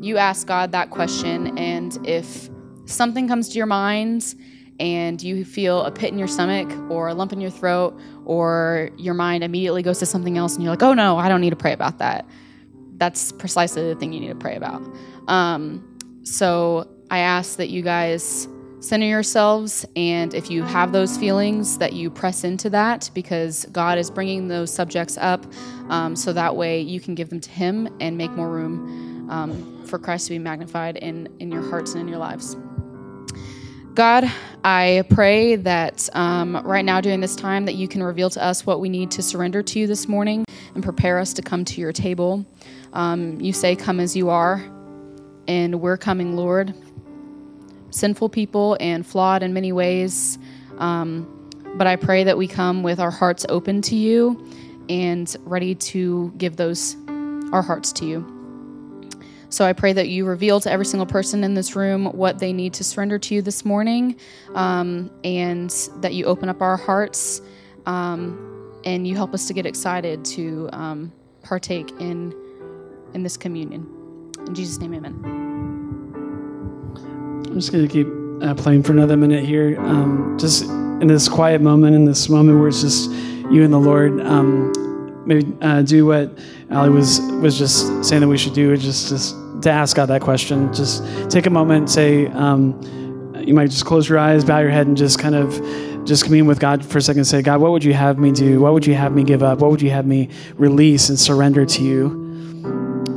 you 0.00 0.16
ask 0.16 0.46
God 0.46 0.72
that 0.72 0.90
question, 0.90 1.58
and 1.58 1.98
if 2.06 2.48
something 2.90 3.28
comes 3.28 3.48
to 3.50 3.56
your 3.56 3.66
mind 3.66 4.34
and 4.78 5.22
you 5.22 5.44
feel 5.44 5.82
a 5.82 5.90
pit 5.90 6.10
in 6.10 6.18
your 6.18 6.28
stomach 6.28 6.70
or 6.90 7.08
a 7.08 7.14
lump 7.14 7.32
in 7.32 7.40
your 7.40 7.50
throat 7.50 7.98
or 8.24 8.90
your 8.96 9.14
mind 9.14 9.44
immediately 9.44 9.82
goes 9.82 9.98
to 9.98 10.06
something 10.06 10.38
else 10.38 10.54
and 10.54 10.64
you're 10.64 10.72
like 10.72 10.82
oh 10.82 10.94
no 10.94 11.18
i 11.18 11.28
don't 11.28 11.40
need 11.40 11.50
to 11.50 11.56
pray 11.56 11.72
about 11.72 11.98
that. 11.98 12.26
That's 12.96 13.32
precisely 13.32 13.82
the 13.82 13.94
thing 13.94 14.12
you 14.12 14.20
need 14.20 14.28
to 14.28 14.34
pray 14.34 14.56
about. 14.56 14.82
Um, 15.26 15.90
so 16.22 16.88
i 17.10 17.18
ask 17.18 17.56
that 17.56 17.70
you 17.70 17.82
guys 17.82 18.48
center 18.80 19.06
yourselves 19.06 19.84
and 19.96 20.32
if 20.32 20.50
you 20.50 20.62
have 20.62 20.92
those 20.92 21.16
feelings 21.18 21.78
that 21.78 21.92
you 21.92 22.10
press 22.10 22.44
into 22.44 22.70
that 22.70 23.10
because 23.14 23.66
god 23.72 23.98
is 23.98 24.10
bringing 24.10 24.48
those 24.48 24.72
subjects 24.72 25.18
up 25.18 25.44
um, 25.88 26.14
so 26.14 26.32
that 26.32 26.54
way 26.56 26.80
you 26.80 27.00
can 27.00 27.14
give 27.14 27.28
them 27.28 27.40
to 27.40 27.50
him 27.50 27.88
and 28.00 28.16
make 28.16 28.30
more 28.32 28.48
room 28.48 29.28
um, 29.30 29.84
for 29.86 29.98
christ 29.98 30.26
to 30.26 30.32
be 30.32 30.38
magnified 30.38 30.96
in, 30.98 31.28
in 31.40 31.50
your 31.50 31.68
hearts 31.68 31.92
and 31.92 32.02
in 32.02 32.08
your 32.08 32.18
lives 32.18 32.56
God, 34.00 34.32
I 34.64 35.04
pray 35.10 35.56
that 35.56 36.08
um, 36.14 36.56
right 36.64 36.86
now 36.86 37.02
during 37.02 37.20
this 37.20 37.36
time 37.36 37.66
that 37.66 37.74
you 37.74 37.86
can 37.86 38.02
reveal 38.02 38.30
to 38.30 38.42
us 38.42 38.64
what 38.64 38.80
we 38.80 38.88
need 38.88 39.10
to 39.10 39.22
surrender 39.22 39.62
to 39.62 39.78
you 39.78 39.86
this 39.86 40.08
morning 40.08 40.46
and 40.74 40.82
prepare 40.82 41.18
us 41.18 41.34
to 41.34 41.42
come 41.42 41.66
to 41.66 41.82
your 41.82 41.92
table. 41.92 42.46
Um, 42.94 43.38
you 43.42 43.52
say, 43.52 43.76
"Come 43.76 44.00
as 44.00 44.16
you 44.16 44.30
are," 44.30 44.64
and 45.46 45.82
we're 45.82 45.98
coming, 45.98 46.34
Lord. 46.34 46.72
Sinful 47.90 48.30
people 48.30 48.78
and 48.80 49.04
flawed 49.04 49.42
in 49.42 49.52
many 49.52 49.70
ways, 49.70 50.38
um, 50.78 51.28
but 51.74 51.86
I 51.86 51.96
pray 51.96 52.24
that 52.24 52.38
we 52.38 52.48
come 52.48 52.82
with 52.82 53.00
our 53.00 53.10
hearts 53.10 53.44
open 53.50 53.82
to 53.82 53.96
you 53.96 54.42
and 54.88 55.36
ready 55.44 55.74
to 55.74 56.32
give 56.38 56.56
those 56.56 56.96
our 57.52 57.60
hearts 57.60 57.92
to 57.92 58.06
you. 58.06 58.39
So 59.50 59.64
I 59.64 59.72
pray 59.72 59.92
that 59.92 60.08
you 60.08 60.24
reveal 60.24 60.60
to 60.60 60.70
every 60.70 60.86
single 60.86 61.06
person 61.06 61.42
in 61.42 61.54
this 61.54 61.74
room 61.74 62.06
what 62.06 62.38
they 62.38 62.52
need 62.52 62.72
to 62.74 62.84
surrender 62.84 63.18
to 63.18 63.34
you 63.34 63.42
this 63.42 63.64
morning, 63.64 64.16
um, 64.54 65.10
and 65.24 65.70
that 65.96 66.14
you 66.14 66.26
open 66.26 66.48
up 66.48 66.62
our 66.62 66.76
hearts 66.76 67.42
um, 67.84 68.72
and 68.84 69.08
you 69.08 69.16
help 69.16 69.34
us 69.34 69.48
to 69.48 69.52
get 69.52 69.66
excited 69.66 70.24
to 70.24 70.70
um, 70.72 71.12
partake 71.42 71.90
in 72.00 72.32
in 73.12 73.24
this 73.24 73.36
communion. 73.36 73.86
In 74.46 74.54
Jesus' 74.54 74.78
name, 74.78 74.94
Amen. 74.94 75.20
I'm 77.46 77.54
just 77.54 77.72
going 77.72 77.86
to 77.86 77.92
keep 77.92 78.06
uh, 78.42 78.54
playing 78.54 78.84
for 78.84 78.92
another 78.92 79.16
minute 79.16 79.44
here. 79.44 79.78
Um, 79.80 80.36
just 80.38 80.62
in 80.62 81.08
this 81.08 81.28
quiet 81.28 81.60
moment, 81.60 81.96
in 81.96 82.04
this 82.04 82.28
moment 82.28 82.60
where 82.60 82.68
it's 82.68 82.82
just 82.82 83.10
you 83.50 83.64
and 83.64 83.72
the 83.72 83.80
Lord. 83.80 84.20
Um, 84.20 84.72
maybe 85.26 85.52
uh, 85.60 85.82
do 85.82 86.06
what 86.06 86.38
Ali 86.70 86.90
was 86.90 87.20
was 87.42 87.58
just 87.58 88.04
saying 88.04 88.20
that 88.20 88.28
we 88.28 88.38
should 88.38 88.54
do, 88.54 88.76
just 88.76 89.08
just 89.08 89.34
to 89.62 89.70
ask 89.70 89.96
God 89.96 90.06
that 90.06 90.20
question. 90.22 90.72
Just 90.72 91.04
take 91.30 91.46
a 91.46 91.50
moment, 91.50 91.90
say. 91.90 92.26
Um, 92.28 92.80
you 93.46 93.54
might 93.54 93.70
just 93.70 93.84
close 93.84 94.08
your 94.08 94.18
eyes, 94.18 94.44
bow 94.44 94.58
your 94.58 94.70
head, 94.70 94.86
and 94.86 94.96
just 94.96 95.18
kind 95.18 95.34
of 95.34 95.50
just 96.06 96.24
commune 96.24 96.46
with 96.46 96.60
God 96.60 96.84
for 96.84 96.98
a 96.98 97.02
second. 97.02 97.20
And 97.20 97.26
Say, 97.26 97.42
God, 97.42 97.60
what 97.60 97.72
would 97.72 97.84
you 97.84 97.94
have 97.94 98.18
me 98.18 98.32
do? 98.32 98.60
What 98.60 98.72
would 98.72 98.86
you 98.86 98.94
have 98.94 99.12
me 99.12 99.24
give 99.24 99.42
up? 99.42 99.58
What 99.58 99.70
would 99.70 99.82
you 99.82 99.90
have 99.90 100.06
me 100.06 100.28
release 100.54 101.08
and 101.08 101.18
surrender 101.18 101.64
to 101.66 101.82
you? 101.82 102.06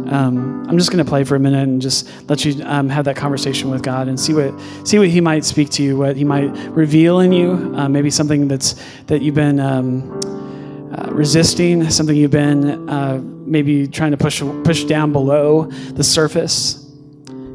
Um, 0.09 0.65
I'm 0.67 0.77
just 0.77 0.91
going 0.91 1.03
to 1.03 1.09
play 1.09 1.23
for 1.23 1.35
a 1.35 1.39
minute 1.39 1.63
and 1.63 1.81
just 1.81 2.09
let 2.29 2.45
you 2.45 2.63
um, 2.65 2.89
have 2.89 3.05
that 3.05 3.15
conversation 3.15 3.69
with 3.69 3.83
God 3.83 4.07
and 4.07 4.19
see 4.19 4.33
what 4.33 4.53
see 4.87 4.99
what 4.99 5.07
He 5.07 5.21
might 5.21 5.43
speak 5.43 5.69
to 5.71 5.83
you, 5.83 5.97
what 5.97 6.15
He 6.15 6.23
might 6.23 6.51
reveal 6.69 7.19
in 7.19 7.31
you. 7.31 7.73
Uh, 7.75 7.89
maybe 7.89 8.09
something 8.09 8.47
that's 8.47 8.75
that 9.07 9.21
you've 9.21 9.35
been 9.35 9.59
um, 9.59 10.19
uh, 10.93 11.09
resisting, 11.11 11.89
something 11.89 12.15
you've 12.15 12.31
been 12.31 12.87
uh, 12.89 13.21
maybe 13.45 13.87
trying 13.87 14.11
to 14.11 14.17
push 14.17 14.41
push 14.63 14.83
down 14.83 15.11
below 15.11 15.65
the 15.65 16.03
surface. 16.03 16.79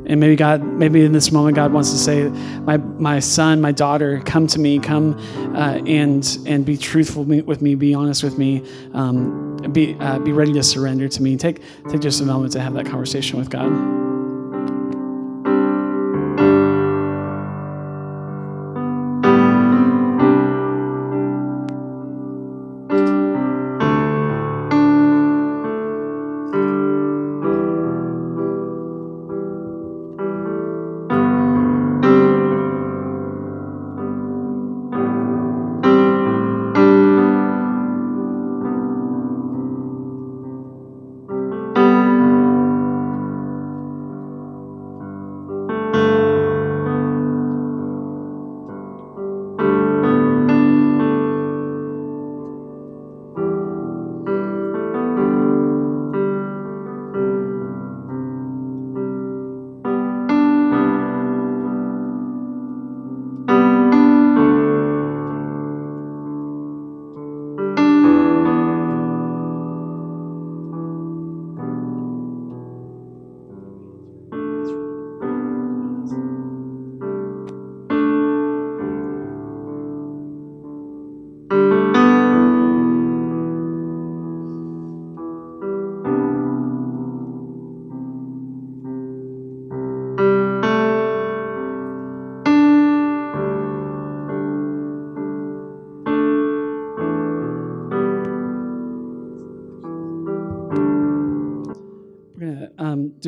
And 0.07 0.21
maybe 0.21 0.37
God, 0.37 0.63
maybe 0.63 1.05
in 1.05 1.13
this 1.13 1.31
moment, 1.31 1.55
God 1.55 1.73
wants 1.73 1.91
to 1.93 1.99
say, 1.99 2.29
"My 2.61 2.79
my 2.79 3.21
son, 3.21 3.61
my 3.61 3.73
daughter, 3.73 4.21
come 4.25 4.47
to 4.47 4.59
me, 4.59 4.79
come 4.79 5.19
uh, 5.55 5.81
and 5.87 6.39
and 6.47 6.65
be 6.65 6.79
truthful 6.79 7.25
with 7.25 7.61
me, 7.61 7.75
be 7.75 7.93
honest 7.93 8.23
with 8.23 8.39
me, 8.39 8.65
um, 8.95 9.59
be 9.73 9.97
uh, 10.01 10.19
be 10.19 10.33
ready 10.33 10.55
to 10.55 10.63
surrender 10.63 11.09
to 11.09 11.23
me." 11.23 11.37
Take 11.37 11.61
take 11.91 12.01
just 12.01 12.23
a 12.23 12.25
moment 12.25 12.53
to 12.55 12.61
have 12.61 12.73
that 12.75 12.87
conversation 12.87 13.39
with 13.39 13.51
God. 13.51 14.08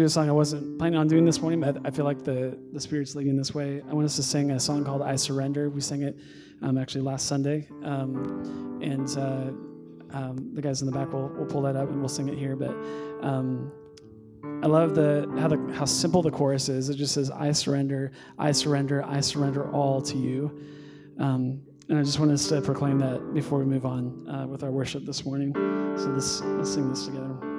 Do 0.00 0.06
a 0.06 0.08
song 0.08 0.30
I 0.30 0.32
wasn't 0.32 0.78
planning 0.78 0.98
on 0.98 1.08
doing 1.08 1.26
this 1.26 1.42
morning, 1.42 1.60
but 1.60 1.76
I 1.84 1.90
feel 1.90 2.06
like 2.06 2.24
the, 2.24 2.58
the 2.72 2.80
Spirit's 2.80 3.14
leading 3.14 3.36
this 3.36 3.54
way. 3.54 3.82
I 3.88 3.92
want 3.92 4.06
us 4.06 4.16
to 4.16 4.22
sing 4.22 4.50
a 4.50 4.58
song 4.58 4.82
called 4.82 5.02
I 5.02 5.14
Surrender. 5.14 5.68
We 5.68 5.82
sang 5.82 6.02
it 6.02 6.16
um, 6.62 6.78
actually 6.78 7.02
last 7.02 7.26
Sunday. 7.26 7.68
Um, 7.84 8.80
and 8.82 9.08
uh, 9.18 10.16
um, 10.16 10.50
the 10.54 10.62
guys 10.62 10.80
in 10.80 10.86
the 10.86 10.92
back 10.92 11.12
will, 11.12 11.28
will 11.28 11.44
pull 11.44 11.60
that 11.62 11.76
up 11.76 11.90
and 11.90 11.98
we'll 11.98 12.08
sing 12.08 12.28
it 12.28 12.38
here. 12.38 12.56
But 12.56 12.70
um, 13.20 13.70
I 14.62 14.68
love 14.68 14.94
the 14.94 15.30
how, 15.38 15.48
the 15.48 15.72
how 15.74 15.84
simple 15.84 16.22
the 16.22 16.30
chorus 16.30 16.70
is. 16.70 16.88
It 16.88 16.96
just 16.96 17.12
says, 17.12 17.30
I 17.30 17.52
surrender, 17.52 18.12
I 18.38 18.52
surrender, 18.52 19.04
I 19.04 19.20
surrender 19.20 19.70
all 19.70 20.00
to 20.00 20.16
you. 20.16 20.62
Um, 21.18 21.60
and 21.90 21.98
I 21.98 22.02
just 22.02 22.18
want 22.18 22.30
us 22.30 22.48
to 22.48 22.62
proclaim 22.62 22.98
that 23.00 23.34
before 23.34 23.58
we 23.58 23.66
move 23.66 23.84
on 23.84 24.26
uh, 24.30 24.46
with 24.46 24.62
our 24.62 24.70
worship 24.70 25.04
this 25.04 25.26
morning. 25.26 25.52
So 25.98 26.06
let's, 26.06 26.40
let's 26.40 26.72
sing 26.72 26.88
this 26.88 27.04
together. 27.04 27.49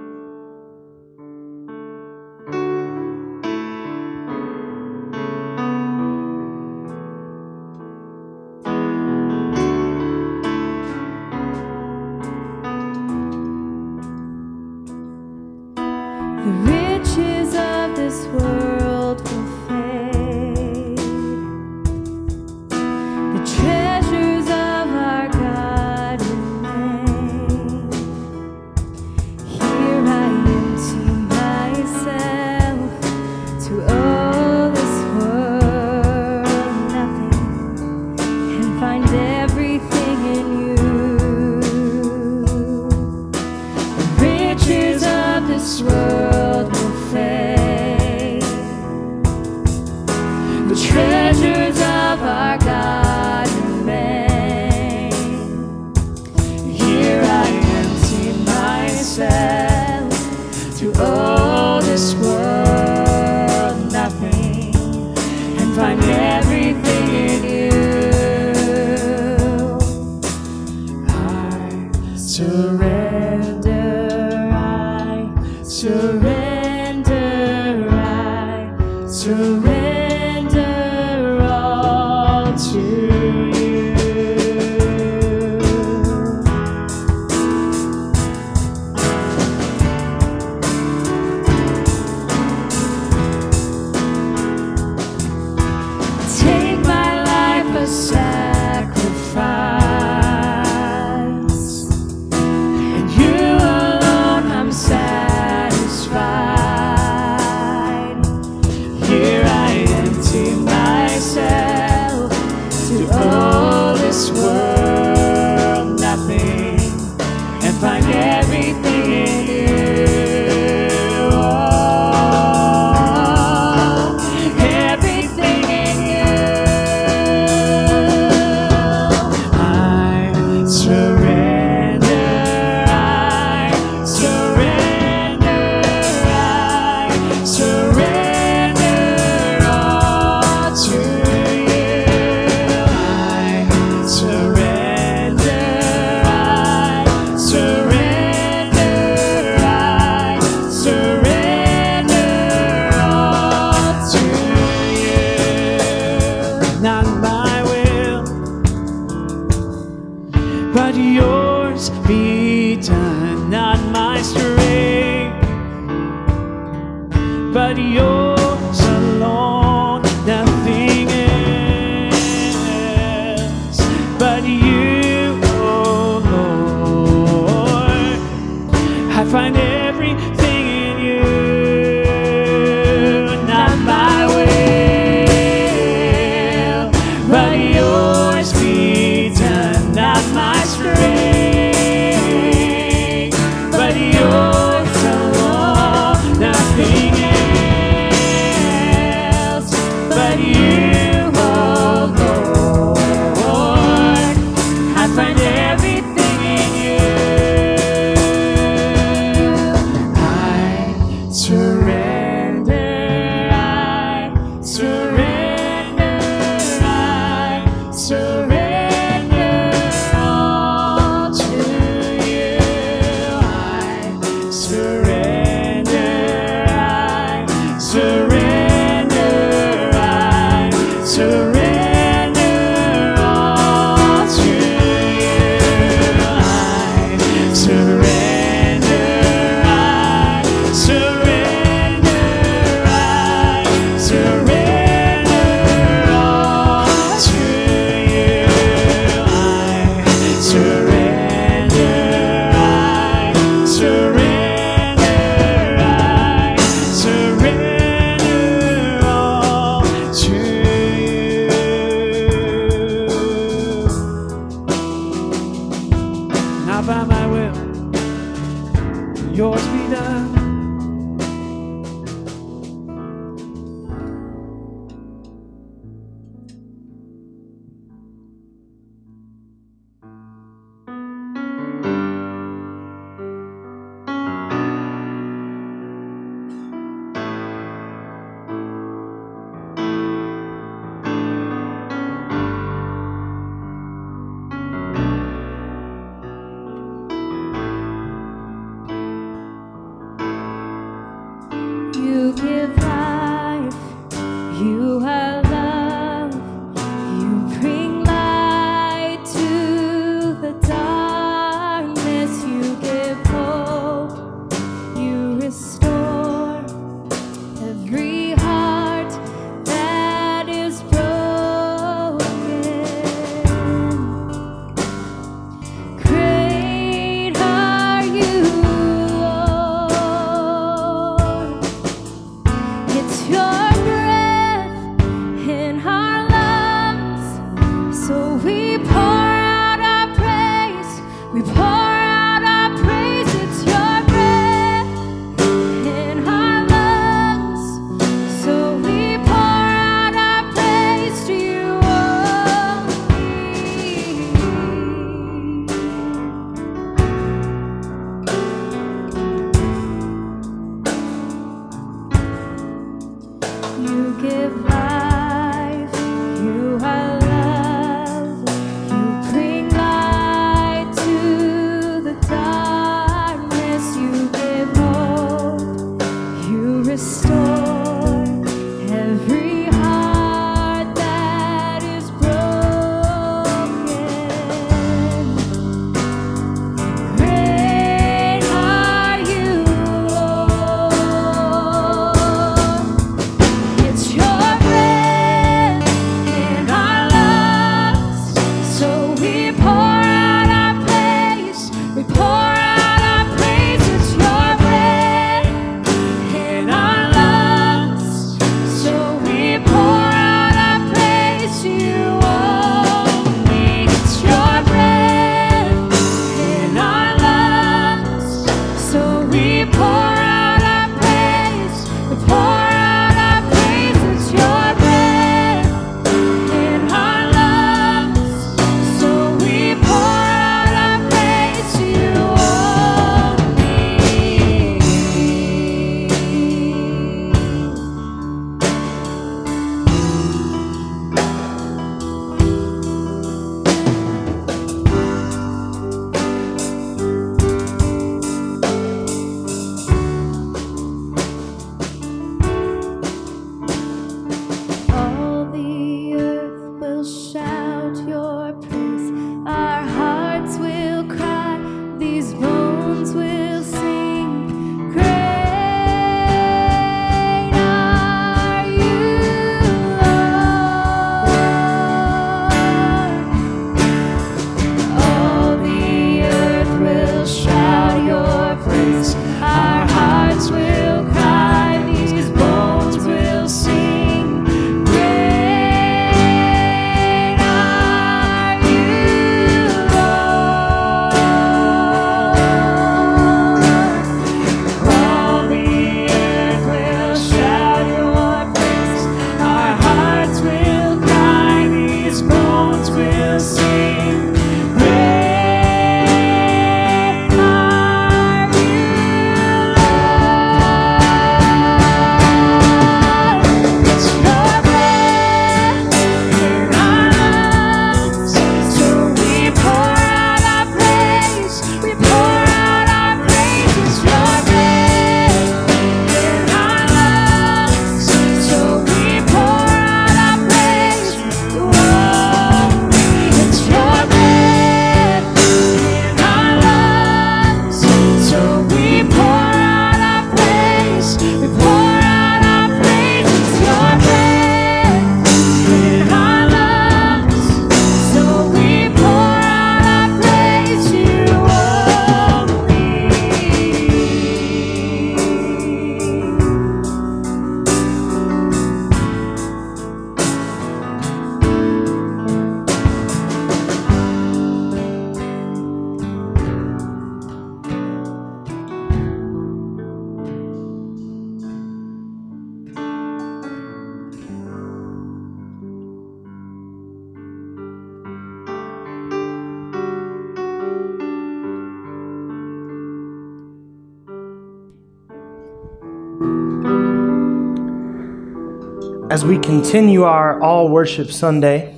As 589.21 589.27
we 589.27 589.37
continue 589.37 590.01
our 590.01 590.41
All 590.41 590.69
Worship 590.69 591.11
Sunday, 591.11 591.75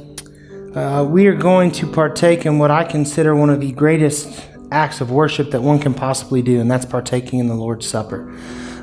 uh, 0.75 1.05
we 1.05 1.27
are 1.27 1.35
going 1.35 1.71
to 1.73 1.85
partake 1.85 2.45
in 2.45 2.57
what 2.57 2.71
I 2.71 2.85
consider 2.85 3.35
one 3.35 3.49
of 3.49 3.59
the 3.59 3.73
greatest 3.73 4.47
acts 4.71 5.01
of 5.01 5.11
worship 5.11 5.51
that 5.51 5.61
one 5.61 5.77
can 5.77 5.93
possibly 5.93 6.41
do, 6.41 6.61
and 6.61 6.71
that's 6.71 6.85
partaking 6.85 7.39
in 7.39 7.49
the 7.49 7.53
Lord's 7.53 7.85
Supper. 7.85 8.33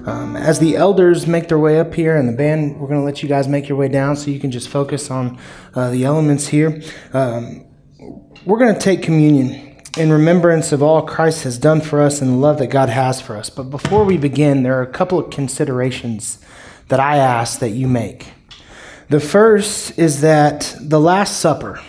Um, 0.04 0.36
as 0.36 0.58
the 0.58 0.76
elders 0.76 1.26
make 1.26 1.48
their 1.48 1.58
way 1.58 1.80
up 1.80 1.94
here, 1.94 2.18
and 2.18 2.28
the 2.28 2.34
band, 2.34 2.78
we're 2.78 2.86
going 2.86 3.00
to 3.00 3.04
let 3.04 3.22
you 3.22 3.30
guys 3.30 3.48
make 3.48 3.66
your 3.66 3.78
way 3.78 3.88
down 3.88 4.14
so 4.14 4.30
you 4.30 4.38
can 4.38 4.50
just 4.50 4.68
focus 4.68 5.10
on 5.10 5.38
uh, 5.74 5.88
the 5.88 6.04
elements 6.04 6.48
here. 6.48 6.82
Um, 7.14 7.64
we're 8.44 8.58
going 8.58 8.74
to 8.74 8.80
take 8.80 9.02
communion 9.02 9.74
in 9.96 10.12
remembrance 10.12 10.70
of 10.70 10.82
all 10.82 11.00
Christ 11.06 11.44
has 11.44 11.56
done 11.56 11.80
for 11.80 12.02
us 12.02 12.20
and 12.20 12.30
the 12.32 12.36
love 12.36 12.58
that 12.58 12.66
God 12.66 12.90
has 12.90 13.22
for 13.22 13.36
us. 13.36 13.48
But 13.48 13.70
before 13.70 14.04
we 14.04 14.18
begin, 14.18 14.64
there 14.64 14.78
are 14.78 14.82
a 14.82 14.92
couple 14.92 15.18
of 15.18 15.30
considerations 15.30 16.44
that 16.88 17.00
I 17.00 17.16
ask 17.16 17.60
that 17.60 17.70
you 17.70 17.88
make. 17.88 18.26
The 19.10 19.18
first 19.18 19.98
is 19.98 20.20
that 20.20 20.72
the 20.80 21.00
Last 21.00 21.40
Supper, 21.40 21.80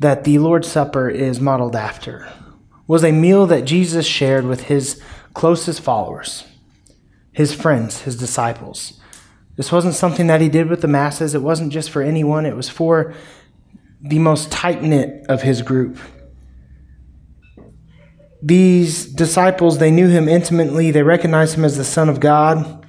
that 0.00 0.24
the 0.24 0.38
Lord's 0.38 0.66
Supper 0.66 1.08
is 1.08 1.38
modeled 1.38 1.76
after, 1.76 2.28
was 2.88 3.04
a 3.04 3.12
meal 3.12 3.46
that 3.46 3.64
Jesus 3.64 4.04
shared 4.04 4.44
with 4.44 4.64
his 4.64 5.00
closest 5.34 5.80
followers, 5.80 6.48
his 7.30 7.54
friends, 7.54 8.00
his 8.00 8.16
disciples. 8.16 9.00
This 9.54 9.70
wasn't 9.70 9.94
something 9.94 10.26
that 10.26 10.40
he 10.40 10.48
did 10.48 10.68
with 10.68 10.80
the 10.80 10.88
masses. 10.88 11.32
It 11.32 11.42
wasn't 11.42 11.72
just 11.72 11.90
for 11.90 12.02
anyone, 12.02 12.44
it 12.44 12.56
was 12.56 12.68
for 12.68 13.14
the 14.00 14.18
most 14.18 14.50
tight 14.50 14.82
knit 14.82 15.24
of 15.28 15.42
his 15.42 15.62
group. 15.62 15.96
these 18.42 19.06
disciples, 19.06 19.78
they 19.78 19.92
knew 19.92 20.08
him 20.08 20.28
intimately, 20.28 20.90
they 20.90 21.04
recognized 21.04 21.56
him 21.56 21.64
as 21.64 21.76
the 21.76 21.84
Son 21.84 22.08
of 22.08 22.18
God, 22.18 22.84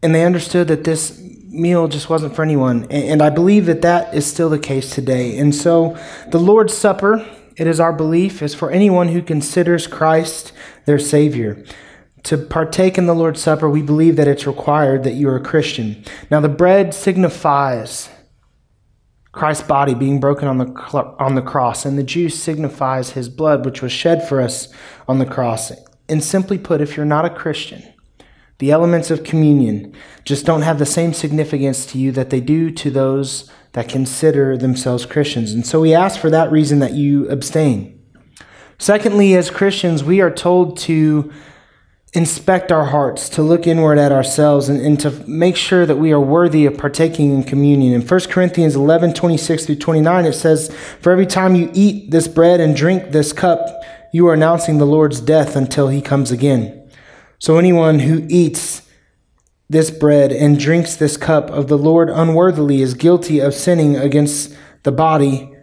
and 0.00 0.14
they 0.14 0.24
understood 0.24 0.68
that 0.68 0.84
this 0.84 1.23
meal 1.54 1.88
just 1.88 2.10
wasn't 2.10 2.34
for 2.34 2.42
anyone. 2.42 2.86
And 2.90 3.22
I 3.22 3.30
believe 3.30 3.66
that 3.66 3.82
that 3.82 4.14
is 4.14 4.26
still 4.26 4.50
the 4.50 4.58
case 4.58 4.90
today. 4.90 5.38
And 5.38 5.54
so 5.54 5.96
the 6.28 6.40
Lord's 6.40 6.76
Supper, 6.76 7.26
it 7.56 7.66
is 7.66 7.80
our 7.80 7.92
belief, 7.92 8.42
is 8.42 8.54
for 8.54 8.70
anyone 8.70 9.08
who 9.08 9.22
considers 9.22 9.86
Christ 9.86 10.52
their 10.84 10.98
Savior. 10.98 11.64
To 12.24 12.38
partake 12.38 12.96
in 12.98 13.06
the 13.06 13.14
Lord's 13.14 13.40
Supper, 13.40 13.68
we 13.68 13.82
believe 13.82 14.16
that 14.16 14.28
it's 14.28 14.46
required 14.46 15.04
that 15.04 15.12
you 15.12 15.28
are 15.28 15.36
a 15.36 15.42
Christian. 15.42 16.04
Now, 16.30 16.40
the 16.40 16.48
bread 16.48 16.94
signifies 16.94 18.08
Christ's 19.32 19.66
body 19.66 19.94
being 19.94 20.20
broken 20.20 20.48
on 20.48 20.58
the, 20.58 20.66
on 21.18 21.34
the 21.34 21.42
cross, 21.42 21.84
and 21.84 21.98
the 21.98 22.02
juice 22.02 22.40
signifies 22.40 23.10
his 23.10 23.28
blood, 23.28 23.64
which 23.64 23.82
was 23.82 23.92
shed 23.92 24.26
for 24.26 24.40
us 24.40 24.68
on 25.06 25.18
the 25.18 25.26
cross. 25.26 25.72
And 26.08 26.22
simply 26.22 26.56
put, 26.56 26.80
if 26.80 26.96
you're 26.96 27.04
not 27.04 27.24
a 27.24 27.30
Christian, 27.30 27.82
the 28.58 28.70
elements 28.70 29.10
of 29.10 29.24
communion 29.24 29.94
just 30.24 30.46
don't 30.46 30.62
have 30.62 30.78
the 30.78 30.86
same 30.86 31.12
significance 31.12 31.86
to 31.86 31.98
you 31.98 32.12
that 32.12 32.30
they 32.30 32.40
do 32.40 32.70
to 32.70 32.90
those 32.90 33.50
that 33.72 33.88
consider 33.88 34.56
themselves 34.56 35.04
Christians. 35.04 35.52
And 35.52 35.66
so 35.66 35.80
we 35.80 35.94
ask 35.94 36.20
for 36.20 36.30
that 36.30 36.52
reason 36.52 36.78
that 36.78 36.92
you 36.92 37.28
abstain. 37.28 38.00
Secondly, 38.78 39.34
as 39.34 39.50
Christians, 39.50 40.04
we 40.04 40.20
are 40.20 40.30
told 40.30 40.78
to 40.78 41.32
inspect 42.12 42.70
our 42.70 42.86
hearts, 42.86 43.28
to 43.30 43.42
look 43.42 43.66
inward 43.66 43.98
at 43.98 44.12
ourselves, 44.12 44.68
and, 44.68 44.80
and, 44.80 45.00
to 45.00 45.10
make 45.28 45.56
sure 45.56 45.84
that 45.84 45.96
we 45.96 46.12
are 46.12 46.20
worthy 46.20 46.64
of 46.64 46.78
partaking 46.78 47.34
in 47.34 47.42
communion. 47.42 47.92
In 47.92 48.06
1 48.06 48.20
Corinthians 48.28 48.76
11 48.76 49.14
26 49.14 49.66
through 49.66 49.76
29, 49.76 50.24
it 50.24 50.32
says, 50.34 50.72
For 51.00 51.10
every 51.10 51.26
time 51.26 51.56
you 51.56 51.70
eat 51.74 52.12
this 52.12 52.28
bread 52.28 52.60
and 52.60 52.76
drink 52.76 53.10
this 53.10 53.32
cup, 53.32 53.82
you 54.12 54.28
are 54.28 54.34
announcing 54.34 54.78
the 54.78 54.86
Lord's 54.86 55.20
death 55.20 55.56
until 55.56 55.88
he 55.88 56.00
comes 56.00 56.30
again. 56.30 56.83
So 57.38 57.58
anyone 57.58 58.00
who 58.00 58.26
eats 58.28 58.82
this 59.68 59.90
bread 59.90 60.32
and 60.32 60.58
drinks 60.58 60.96
this 60.96 61.16
cup 61.16 61.50
of 61.50 61.68
the 61.68 61.78
Lord 61.78 62.10
unworthily 62.10 62.82
is 62.82 62.94
guilty 62.94 63.40
of 63.40 63.54
sinning 63.54 63.96
against 63.96 64.56
the 64.82 64.92
body 64.92 65.54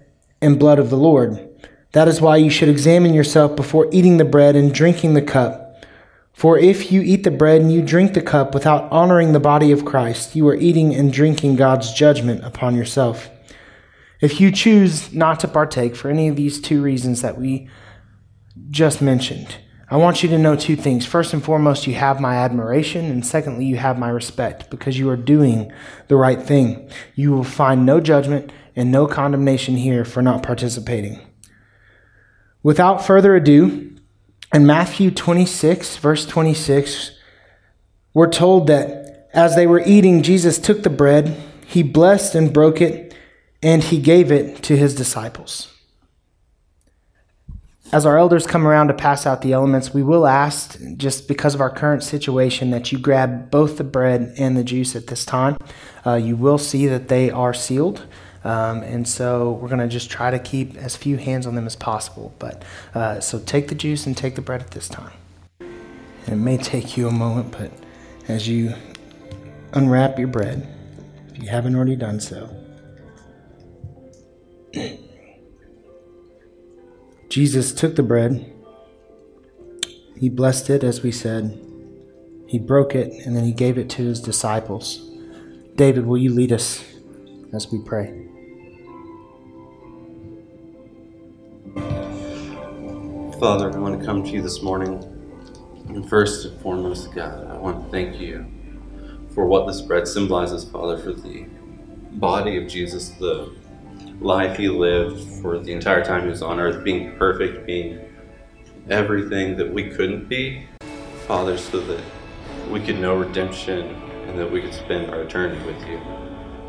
and 0.42 0.60
blood 0.60 0.80
of 0.80 0.90
the 0.90 0.98
Lord. 0.98 1.48
That 1.94 2.08
is 2.08 2.22
why 2.22 2.38
you 2.38 2.50
should 2.50 2.70
examine 2.70 3.14
yourself 3.14 3.56
before 3.56 3.88
eating 3.92 4.18
the 4.18 4.26
bread 4.26 4.56
and 4.56 4.74
drinking 4.74 5.14
the 5.14 5.22
cup. 5.22 5.86
For 6.34 6.58
if 6.58 6.92
you 6.92 7.02
eat 7.02 7.24
the 7.24 7.32
bread 7.32 7.62
and 7.62 7.72
you 7.72 7.82
drink 7.82 8.14
the 8.14 8.22
cup 8.22 8.54
without 8.54 8.92
honoring 8.92 9.34
the 9.34 9.40
body 9.40 9.72
of 9.72 9.86
Christ, 9.86 10.36
you 10.36 10.48
are 10.48 10.56
eating 10.56 10.96
and 10.96 11.14
drinking 11.14 11.58
God's 11.58 11.94
judgment 11.94 12.44
upon 12.44 12.76
yourself. 12.76 13.30
If 14.22 14.40
you 14.40 14.52
choose 14.52 15.14
not 15.14 15.40
to 15.42 15.48
partake 15.48 15.96
for 15.96 16.10
any 16.10 16.28
of 16.28 16.36
these 16.36 16.62
two 16.62 16.82
reasons 16.82 17.22
that 17.22 17.38
we 17.38 17.70
just 18.70 19.02
mentioned, 19.02 19.58
I 19.92 19.98
want 19.98 20.24
you 20.24 20.30
to 20.30 20.38
know 20.38 20.56
two 20.56 20.78
things. 20.78 21.06
First 21.06 21.34
and 21.34 21.44
foremost, 21.44 21.86
you 21.86 21.96
have 21.96 22.22
my 22.22 22.36
admiration, 22.36 23.12
and 23.12 23.26
secondly, 23.26 23.66
you 23.66 23.76
have 23.76 24.00
my 24.00 24.08
respect 24.08 24.70
because 24.70 24.98
you 24.98 25.10
are 25.10 25.18
doing 25.18 25.70
the 26.08 26.16
right 26.16 26.42
thing. 26.42 26.90
You 27.14 27.32
will 27.32 27.44
find 27.44 27.86
no 27.86 28.00
judgment 28.00 28.54
and 28.74 28.90
no 28.90 29.06
condemnation 29.06 29.76
here 29.76 30.06
for 30.06 30.22
not 30.22 30.44
participating. 30.44 31.20
Without 32.64 33.06
further 33.06 33.36
ado, 33.36 33.98
in 34.54 34.66
Matthew 34.66 35.12
26, 35.12 35.98
verse 35.98 36.26
26, 36.26 37.12
we're 38.14 38.32
told 38.32 38.68
that 38.68 39.28
as 39.34 39.58
they 39.58 39.68
were 39.68 39.84
eating, 39.86 40.24
Jesus 40.24 40.58
took 40.58 40.84
the 40.84 40.90
bread, 40.90 41.36
he 41.68 41.84
blessed 41.84 42.34
and 42.34 42.54
broke 42.54 42.80
it, 42.80 43.14
and 43.62 43.84
he 43.84 44.00
gave 44.00 44.32
it 44.32 44.64
to 44.64 44.78
his 44.78 44.96
disciples. 44.96 45.68
As 47.94 48.06
our 48.06 48.18
elders 48.18 48.48
come 48.48 48.66
around 48.66 48.88
to 48.88 48.94
pass 48.94 49.26
out 49.26 49.42
the 49.42 49.52
elements, 49.52 49.94
we 49.94 50.02
will 50.02 50.26
ask, 50.26 50.80
just 50.96 51.28
because 51.28 51.54
of 51.54 51.60
our 51.60 51.70
current 51.70 52.04
situation, 52.04 52.72
that 52.72 52.90
you 52.94 52.98
grab 52.98 53.52
both 53.52 53.78
the 53.78 53.84
bread 53.84 54.34
and 54.38 54.56
the 54.56 54.64
juice 54.64 54.96
at 54.96 55.08
this 55.08 55.26
time. 55.26 55.58
Uh, 56.06 56.14
you 56.14 56.38
will 56.38 56.58
see 56.58 56.88
that 56.88 57.10
they 57.10 57.30
are 57.30 57.54
sealed. 57.54 58.06
Um, 58.46 58.82
and 58.82 59.06
so 59.06 59.52
we're 59.52 59.68
going 59.68 59.82
to 59.82 59.90
just 59.90 60.10
try 60.10 60.32
to 60.32 60.40
keep 60.40 60.78
as 60.78 60.96
few 60.96 61.18
hands 61.18 61.46
on 61.46 61.56
them 61.56 61.66
as 61.66 61.76
possible. 61.76 62.34
But 62.40 62.64
uh, 62.96 63.20
so 63.20 63.40
take 63.40 63.68
the 63.68 63.76
juice 63.76 64.08
and 64.08 64.16
take 64.16 64.36
the 64.36 64.42
bread 64.42 64.62
at 64.62 64.72
this 64.72 64.88
time. 64.88 65.12
And 65.60 66.30
it 66.30 66.38
may 66.38 66.58
take 66.58 66.96
you 66.96 67.10
a 67.10 67.12
moment, 67.12 67.52
but 67.52 67.72
as 68.30 68.48
you 68.48 68.74
unwrap 69.74 70.18
your 70.18 70.30
bread, 70.30 70.66
if 71.34 71.44
you 71.44 71.50
haven't 71.50 71.76
already 71.76 71.98
done 71.98 72.22
so, 72.22 72.50
Jesus 77.32 77.72
took 77.72 77.96
the 77.96 78.04
bread. 78.04 78.54
He 80.20 80.28
blessed 80.28 80.70
it, 80.70 80.84
as 80.84 81.02
we 81.02 81.14
said. 81.14 81.66
He 82.46 82.60
broke 82.60 82.94
it, 82.94 83.26
and 83.26 83.34
then 83.34 83.46
he 83.46 83.54
gave 83.54 83.78
it 83.78 83.90
to 83.92 84.02
his 84.04 84.20
disciples. 84.20 85.10
David, 85.78 86.06
will 86.06 86.18
you 86.18 86.30
lead 86.30 86.52
us 86.52 86.84
as 87.54 87.72
we 87.72 87.80
pray? 87.86 88.28
Father, 93.40 93.72
I 93.74 93.78
want 93.78 93.98
to 93.98 94.06
come 94.06 94.24
to 94.26 94.30
you 94.30 94.42
this 94.42 94.62
morning. 94.62 95.02
And 95.88 96.10
first 96.10 96.46
and 96.46 96.60
foremost, 96.60 97.16
God, 97.16 97.48
I 97.48 97.56
want 97.56 97.86
to 97.86 97.92
thank 97.92 98.20
you 98.20 98.46
for 99.34 99.46
what 99.46 99.68
this 99.68 99.80
bread 99.80 100.06
symbolizes, 100.06 100.66
Father, 100.66 100.98
for 100.98 101.14
the 101.14 101.46
body 102.12 102.62
of 102.62 102.68
Jesus, 102.68 103.08
the 103.12 103.56
life 104.22 104.56
he 104.58 104.70
lived 104.70 105.28
for 105.42 105.58
the 105.58 105.74
entire 105.74 106.04
time 106.06 106.24
he 106.24 106.30
was 106.30 106.42
on 106.42 106.60
earth, 106.60 106.84
being 106.84 107.16
perfect, 107.18 107.66
being 107.66 108.00
everything 108.90 109.58
that 109.58 109.74
we 109.74 109.90
couldn't 109.90 110.30
be, 110.30 110.68
Father, 111.28 111.58
so 111.58 111.80
that 111.82 112.04
we 112.70 112.80
could 112.80 113.00
know 113.00 113.18
redemption 113.18 113.80
and 114.28 114.40
that 114.40 114.50
we 114.50 114.62
could 114.62 114.74
spend 114.74 115.10
our 115.10 115.22
eternity 115.22 115.64
with 115.66 115.82
you. 115.88 115.98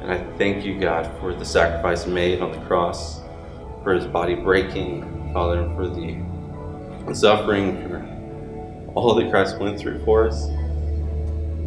And 0.01 0.11
I 0.11 0.19
thank 0.39 0.65
you, 0.65 0.81
God, 0.81 1.11
for 1.21 1.35
the 1.35 1.45
sacrifice 1.45 2.07
made 2.07 2.41
on 2.41 2.53
the 2.53 2.61
cross, 2.67 3.21
for 3.83 3.93
his 3.93 4.07
body 4.07 4.35
breaking, 4.35 5.33
Father, 5.33 5.61
and 5.61 5.77
for 5.77 5.89
the 5.89 7.15
suffering, 7.15 7.89
for 7.89 8.93
all 8.95 9.15
that 9.15 9.31
Christ 9.31 9.59
went 9.59 9.79
through 9.79 10.05
for 10.05 10.27
us. 10.27 10.47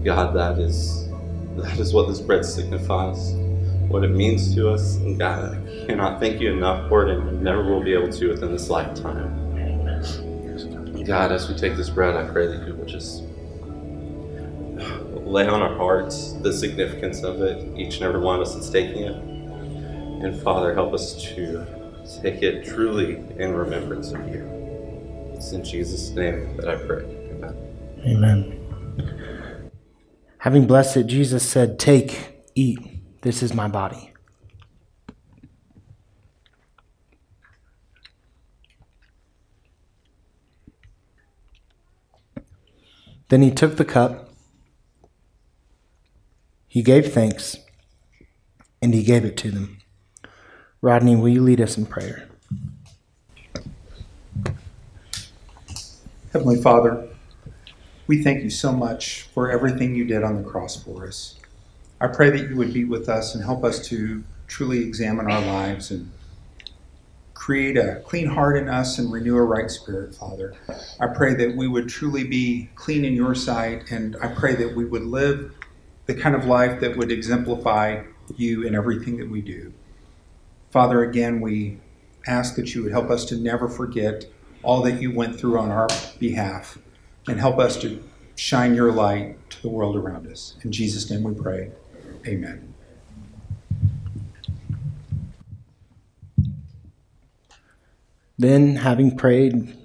God, 0.04 0.36
that 0.36 0.60
is 0.60 1.10
that 1.56 1.80
is 1.80 1.94
what 1.94 2.08
this 2.08 2.20
bread 2.20 2.44
signifies, 2.44 3.34
what 3.88 4.04
it 4.04 4.10
means 4.10 4.54
to 4.56 4.70
us. 4.70 4.96
And 4.98 5.18
God, 5.18 5.65
cannot 5.86 6.20
thank 6.20 6.42
you 6.42 6.52
enough 6.52 6.90
for 6.90 7.08
it, 7.08 7.18
and 7.18 7.42
never 7.42 7.64
will 7.64 7.84
be 7.84 7.94
able 7.94 8.12
to 8.12 8.30
within 8.30 8.52
this 8.52 8.70
lifetime. 8.70 9.44
God, 11.06 11.32
as 11.32 11.48
we 11.48 11.56
take 11.56 11.76
this 11.76 11.90
bread, 11.90 12.16
I 12.16 12.28
pray 12.32 12.48
that 12.48 12.68
you 12.68 12.74
will 12.74 12.86
just 12.86 13.22
lay 15.24 15.48
on 15.48 15.62
our 15.62 15.76
hearts 15.76 16.34
the 16.42 16.52
significance 16.52 17.24
of 17.24 17.42
it, 17.42 17.78
each 17.78 17.96
and 17.96 18.06
every 18.06 18.20
one 18.20 18.36
of 18.36 18.42
us 18.42 18.56
that's 18.56 18.70
taking 18.70 19.04
it. 19.04 19.16
And 19.16 20.42
Father, 20.42 20.74
help 20.74 20.94
us 20.94 21.22
to 21.22 21.66
take 22.24 22.42
it 22.42 22.66
truly 22.66 23.18
in 23.38 23.54
remembrance 23.54 24.12
of 24.12 24.28
you. 24.28 24.50
It's 25.36 25.52
in 25.52 25.64
Jesus' 25.64 26.10
name 26.10 26.58
that 26.58 26.68
I 26.68 26.76
pray. 26.76 27.04
Amen. 27.04 27.56
Amen. 28.06 29.72
Having 30.40 30.66
blessed 30.66 30.98
it, 30.98 31.08
Jesus 31.08 31.48
said, 31.48 31.78
Take, 31.78 32.44
eat, 32.56 32.80
this 33.22 33.44
is 33.44 33.54
my 33.54 33.68
body. 33.68 34.15
Then 43.36 43.42
he 43.42 43.52
took 43.52 43.76
the 43.76 43.84
cup, 43.84 44.30
he 46.70 46.82
gave 46.82 47.12
thanks, 47.12 47.58
and 48.82 48.94
he 48.94 49.04
gave 49.04 49.26
it 49.26 49.36
to 49.36 49.52
them. 49.52 49.80
Rodney, 50.80 51.18
will 51.18 51.28
you 51.28 51.42
lead 51.42 51.60
us 51.60 51.78
in 51.78 51.86
prayer? 51.86 52.30
Heavenly 56.32 56.62
Father, 56.62 57.10
we 58.08 58.24
thank 58.24 58.42
you 58.42 58.50
so 58.50 58.72
much 58.72 59.24
for 59.24 59.52
everything 59.52 59.96
you 59.96 60.06
did 60.06 60.24
on 60.24 60.42
the 60.42 60.50
cross 60.50 60.82
for 60.82 61.06
us. 61.06 61.38
I 62.00 62.08
pray 62.08 62.30
that 62.30 62.50
you 62.50 62.56
would 62.56 62.74
be 62.74 62.86
with 62.86 63.10
us 63.10 63.36
and 63.36 63.44
help 63.44 63.66
us 63.66 63.86
to 63.90 64.24
truly 64.48 64.80
examine 64.80 65.30
our 65.30 65.42
lives 65.42 65.92
and 65.92 66.10
create 67.46 67.78
a 67.78 68.02
clean 68.04 68.26
heart 68.26 68.58
in 68.58 68.68
us 68.68 68.98
and 68.98 69.12
renew 69.12 69.38
a 69.38 69.44
right 69.44 69.70
spirit, 69.70 70.16
Father. 70.16 70.56
I 71.00 71.06
pray 71.06 71.36
that 71.36 71.56
we 71.56 71.68
would 71.68 71.88
truly 71.88 72.24
be 72.24 72.72
clean 72.74 73.06
in 73.06 73.14
your 73.14 73.36
sight, 73.36 73.92
and 73.92 74.18
I 74.20 74.30
pray 74.30 74.56
that 74.56 74.76
we 74.76 74.84
would 74.84 75.04
live 75.04 75.54
the 76.08 76.16
kind 76.16 76.34
of 76.34 76.46
life 76.46 76.80
that 76.82 76.98
would 76.98 77.12
exemplify 77.12 78.02
you 78.36 78.64
in 78.64 78.74
everything 78.74 79.18
that 79.18 79.30
we 79.30 79.42
do. 79.44 79.72
Father, 80.72 81.04
again, 81.04 81.40
we 81.40 81.78
ask 82.26 82.56
that 82.56 82.74
you 82.74 82.82
would 82.82 82.92
help 82.92 83.12
us 83.12 83.26
to 83.26 83.36
never 83.36 83.70
forget 83.70 84.26
all 84.64 84.82
that 84.82 85.00
you 85.00 85.14
went 85.14 85.40
through 85.40 85.60
on 85.60 85.70
our 85.70 85.88
behalf 86.18 86.80
and 87.28 87.40
help 87.40 87.60
us 87.60 87.78
to 87.82 88.04
shine 88.36 88.74
your 88.74 88.92
light 88.92 89.38
to 89.52 89.62
the 89.62 89.70
world 89.70 89.96
around 89.96 90.26
us. 90.26 90.56
In 90.64 90.72
Jesus' 90.72 91.12
name 91.12 91.22
we 91.22 91.36
pray. 91.36 91.70
Amen. 92.28 92.75
Then, 98.38 98.78
having 98.78 99.16
prayed, 99.16 99.78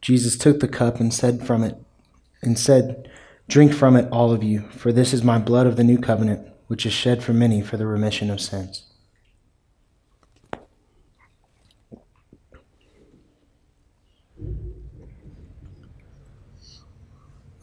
Jesus 0.00 0.38
took 0.38 0.60
the 0.60 0.68
cup 0.68 1.00
and 1.00 1.12
said 1.12 1.46
from 1.46 1.62
it, 1.62 1.76
and 2.42 2.58
said, 2.58 3.10
Drink 3.48 3.72
from 3.72 3.96
it, 3.96 4.08
all 4.10 4.32
of 4.32 4.42
you, 4.42 4.68
for 4.70 4.92
this 4.92 5.12
is 5.12 5.22
my 5.22 5.38
blood 5.38 5.66
of 5.66 5.76
the 5.76 5.84
new 5.84 5.98
covenant, 5.98 6.48
which 6.66 6.86
is 6.86 6.92
shed 6.92 7.22
for 7.22 7.32
many 7.32 7.60
for 7.60 7.76
the 7.76 7.86
remission 7.86 8.30
of 8.30 8.40
sins. 8.40 8.84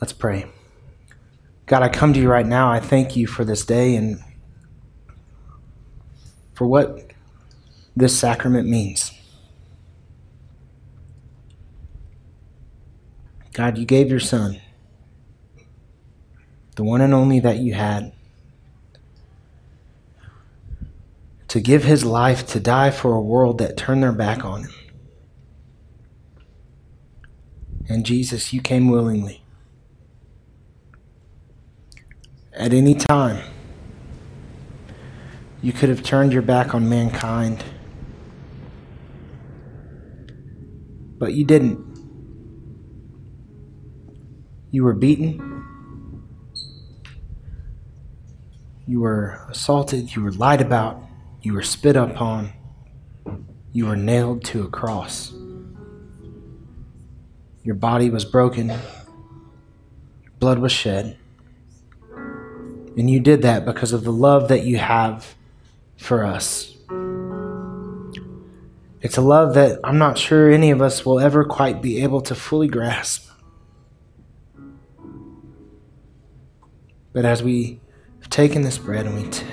Let's 0.03 0.11
pray. 0.11 0.47
God, 1.65 1.81
I 1.81 1.87
come 1.87 2.11
to 2.11 2.19
you 2.19 2.29
right 2.29 2.45
now. 2.45 2.69
I 2.69 2.81
thank 2.81 3.15
you 3.15 3.25
for 3.25 3.45
this 3.45 3.65
day 3.65 3.95
and 3.95 4.21
for 6.53 6.67
what 6.67 7.13
this 7.95 8.19
sacrament 8.19 8.67
means. 8.67 9.12
God, 13.53 13.77
you 13.77 13.85
gave 13.85 14.09
your 14.09 14.19
son, 14.19 14.59
the 16.75 16.83
one 16.83 17.01
and 17.01 17.13
only 17.13 17.39
that 17.39 17.57
you 17.57 17.75
had, 17.75 18.11
to 21.49 21.61
give 21.61 21.83
his 21.83 22.03
life 22.03 22.47
to 22.47 22.59
die 22.59 22.89
for 22.89 23.13
a 23.13 23.21
world 23.21 23.59
that 23.59 23.77
turned 23.77 24.01
their 24.01 24.11
back 24.11 24.43
on 24.43 24.63
him. 24.63 24.71
And 27.87 28.03
Jesus, 28.03 28.53
you 28.53 28.59
came 28.59 28.89
willingly. 28.89 29.43
At 32.53 32.73
any 32.73 32.95
time, 32.95 33.43
you 35.61 35.73
could 35.73 35.89
have 35.89 36.01
turned 36.01 36.33
your 36.33 36.41
back 36.41 36.73
on 36.73 36.89
mankind, 36.89 37.63
but 41.19 41.33
you 41.33 41.45
didn't. 41.45 41.92
You 44.73 44.83
were 44.83 44.93
beaten. 44.93 45.39
You 48.87 49.01
were 49.01 49.39
assaulted. 49.47 50.15
You 50.15 50.23
were 50.23 50.31
lied 50.31 50.61
about. 50.61 50.99
You 51.43 51.53
were 51.53 51.61
spit 51.61 51.95
upon. 51.95 52.53
You 53.71 53.85
were 53.85 53.95
nailed 53.95 54.43
to 54.45 54.63
a 54.63 54.67
cross. 54.67 55.31
Your 57.61 57.75
body 57.75 58.09
was 58.09 58.25
broken. 58.25 58.69
Your 58.69 58.79
blood 60.39 60.57
was 60.57 60.71
shed. 60.71 61.17
And 62.97 63.11
you 63.11 63.19
did 63.19 63.43
that 63.43 63.65
because 63.65 63.93
of 63.93 64.03
the 64.03 64.11
love 64.11 64.47
that 64.47 64.63
you 64.63 64.77
have 64.77 65.35
for 65.97 66.25
us. 66.25 66.75
It's 69.01 69.17
a 69.17 69.21
love 69.21 69.53
that 69.53 69.79
I'm 69.83 69.99
not 69.99 70.17
sure 70.17 70.49
any 70.49 70.71
of 70.71 70.81
us 70.81 71.05
will 71.05 71.19
ever 71.19 71.45
quite 71.45 71.79
be 71.79 72.01
able 72.01 72.21
to 72.21 72.33
fully 72.33 72.67
grasp. 72.67 73.29
But 77.13 77.25
as 77.25 77.43
we 77.43 77.79
have 78.19 78.29
taken 78.29 78.63
this 78.63 78.77
bread 78.77 79.05
and 79.05 79.15
we 79.15 79.29
t- 79.29 79.45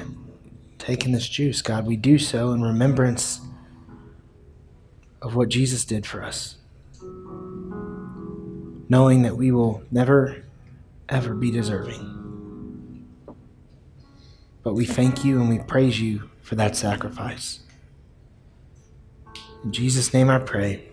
taken 0.79 1.13
this 1.13 1.29
juice, 1.29 1.61
God, 1.63 1.87
we 1.87 1.97
do 1.97 2.19
so 2.19 2.53
in 2.53 2.63
remembrance 2.63 3.41
of 5.23 5.37
what 5.37 5.51
Jesus 5.51 5.85
did 5.85 6.07
for 6.07 6.25
us, 6.25 6.57
knowing 8.89 9.23
that 9.23 9.37
we 9.37 9.53
will 9.53 9.83
never, 9.91 10.43
ever 11.09 11.35
be 11.35 11.51
deserving. 11.51 12.17
But 14.63 14.75
we 14.75 14.87
thank 14.87 15.25
you 15.25 15.41
and 15.41 15.49
we 15.49 15.59
praise 15.59 16.01
you 16.01 16.31
for 16.43 16.55
that 16.55 16.77
sacrifice. 16.77 17.61
In 19.65 19.73
Jesus' 19.73 20.15
name 20.15 20.31
I 20.31 20.39
pray. 20.39 20.89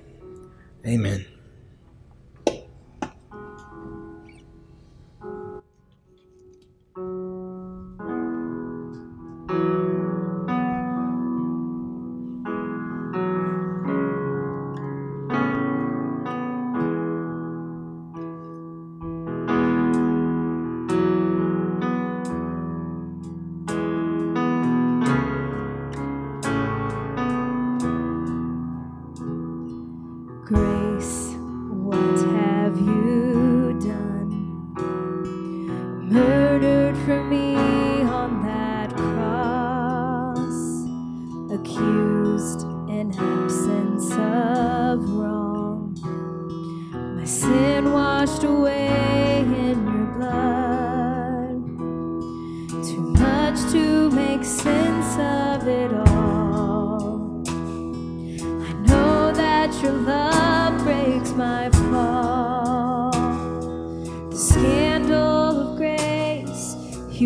Amen. 0.85 1.25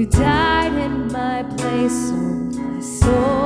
you 0.01 0.07
died 0.07 0.73
in 0.73 1.11
my 1.11 1.43
place, 1.57 2.09
oh 2.09 2.33
my 2.57 2.81
soul. 2.81 3.40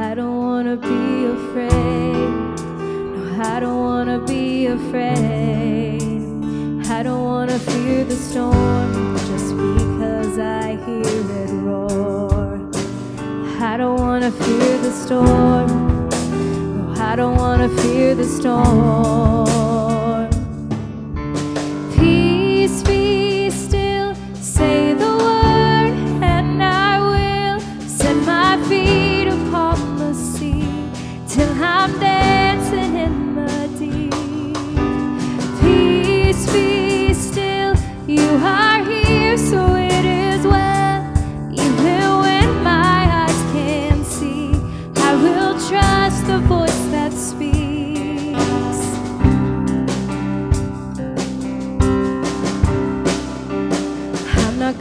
I 0.00 0.14
don't 0.14 0.38
wanna 0.38 0.76
be 0.76 1.24
afraid. 1.24 2.30
No, 3.16 3.42
I 3.42 3.58
don't 3.58 3.78
wanna 3.78 4.20
be 4.20 4.66
afraid. 4.66 6.22
I 6.88 7.02
don't 7.02 7.24
wanna 7.24 7.58
fear 7.58 8.04
the 8.04 8.14
storm 8.14 9.16
just 9.16 9.56
because 9.56 10.38
I 10.38 10.76
hear 10.86 11.02
it 11.42 11.50
roar. 11.66 12.60
I 13.60 13.76
don't 13.76 13.98
wanna 13.98 14.30
fear 14.30 14.78
the 14.78 14.92
storm. 14.92 15.66
No, 16.76 16.94
I 17.02 17.16
don't 17.16 17.36
wanna 17.36 17.68
fear 17.68 18.14
the 18.14 18.24
storm. 18.24 19.77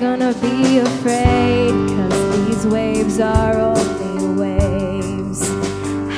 gonna 0.08 0.34
be 0.36 0.78
afraid, 0.78 1.74
cause 1.96 2.48
these 2.48 2.66
waves 2.66 3.20
are 3.20 3.56
only 3.60 4.26
waves. 4.42 5.42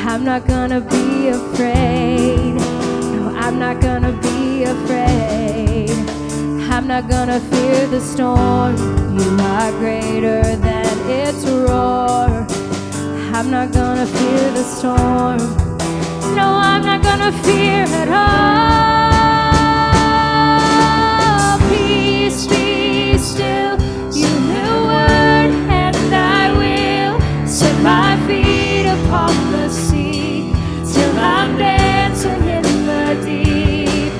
I'm 0.05 0.23
not 0.23 0.45
gonna 0.47 0.79
be 0.79 1.29
afraid, 1.29 2.53
no, 3.13 3.33
I'm 3.35 3.57
not 3.57 3.81
gonna 3.81 4.13
be 4.27 4.63
afraid. 4.75 5.89
I'm 6.69 6.85
not 6.87 7.09
gonna 7.09 7.39
fear 7.51 7.87
the 7.87 7.99
storm, 7.99 8.75
you 9.17 9.29
are 9.55 9.71
greater 9.83 10.43
than 10.67 10.93
its 11.21 11.43
roar. 11.45 12.29
I'm 13.35 13.49
not 13.49 13.71
gonna 13.71 14.05
fear 14.05 14.51
the 14.59 14.65
storm, 14.75 15.39
no, 16.35 16.47
I'm 16.71 16.83
not 16.83 17.01
gonna 17.01 17.31
fear 17.43 17.85
at 18.01 18.09
all. 18.09 18.49
Peace 21.69 22.45
be 22.45 22.68
my 27.83 28.17
feet 28.27 28.85
upon 28.85 29.51
the 29.51 29.69
sea 29.69 30.51
till 30.91 31.17
I'm 31.17 31.57
dancing 31.57 32.43
in 32.43 32.63
the 32.85 33.15
deep. 33.23 34.11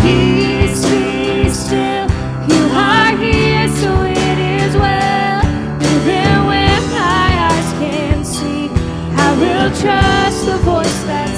Peace, 0.00 0.84
be 0.84 1.48
still, 1.48 2.06
you 2.48 2.62
are 2.72 3.16
here, 3.16 3.68
so 3.80 4.02
it 4.02 4.38
is 4.38 4.76
well. 4.76 5.40
Even 5.82 6.46
when 6.46 6.82
my 6.92 7.28
eyes 7.50 7.72
can't 7.80 8.26
see, 8.26 8.68
I 9.16 9.28
will 9.40 9.70
trust 9.82 10.46
the 10.46 10.58
voice 10.58 11.02
that. 11.04 11.29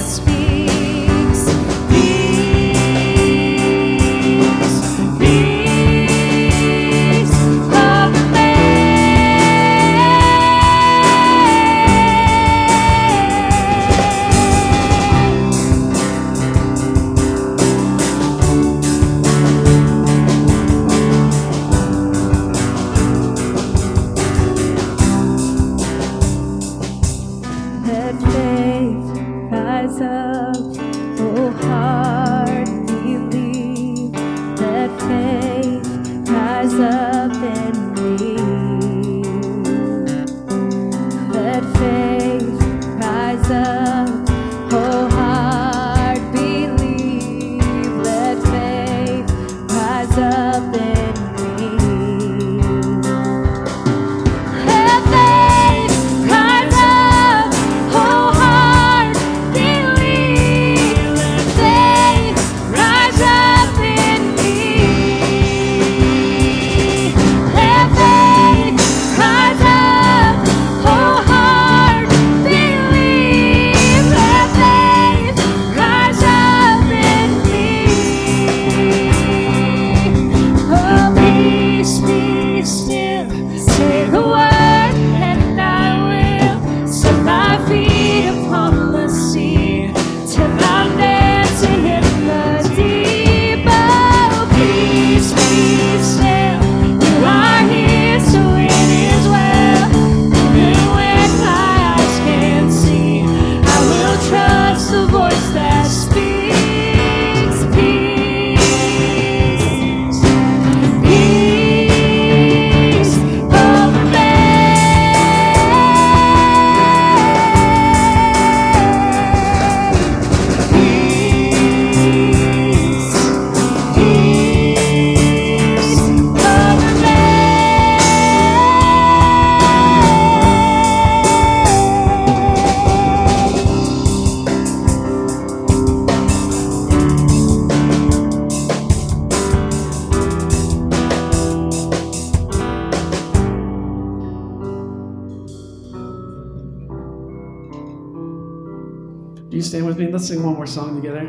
Sing 150.18 150.42
one 150.42 150.54
more 150.54 150.66
song 150.66 150.96
together. 150.96 151.20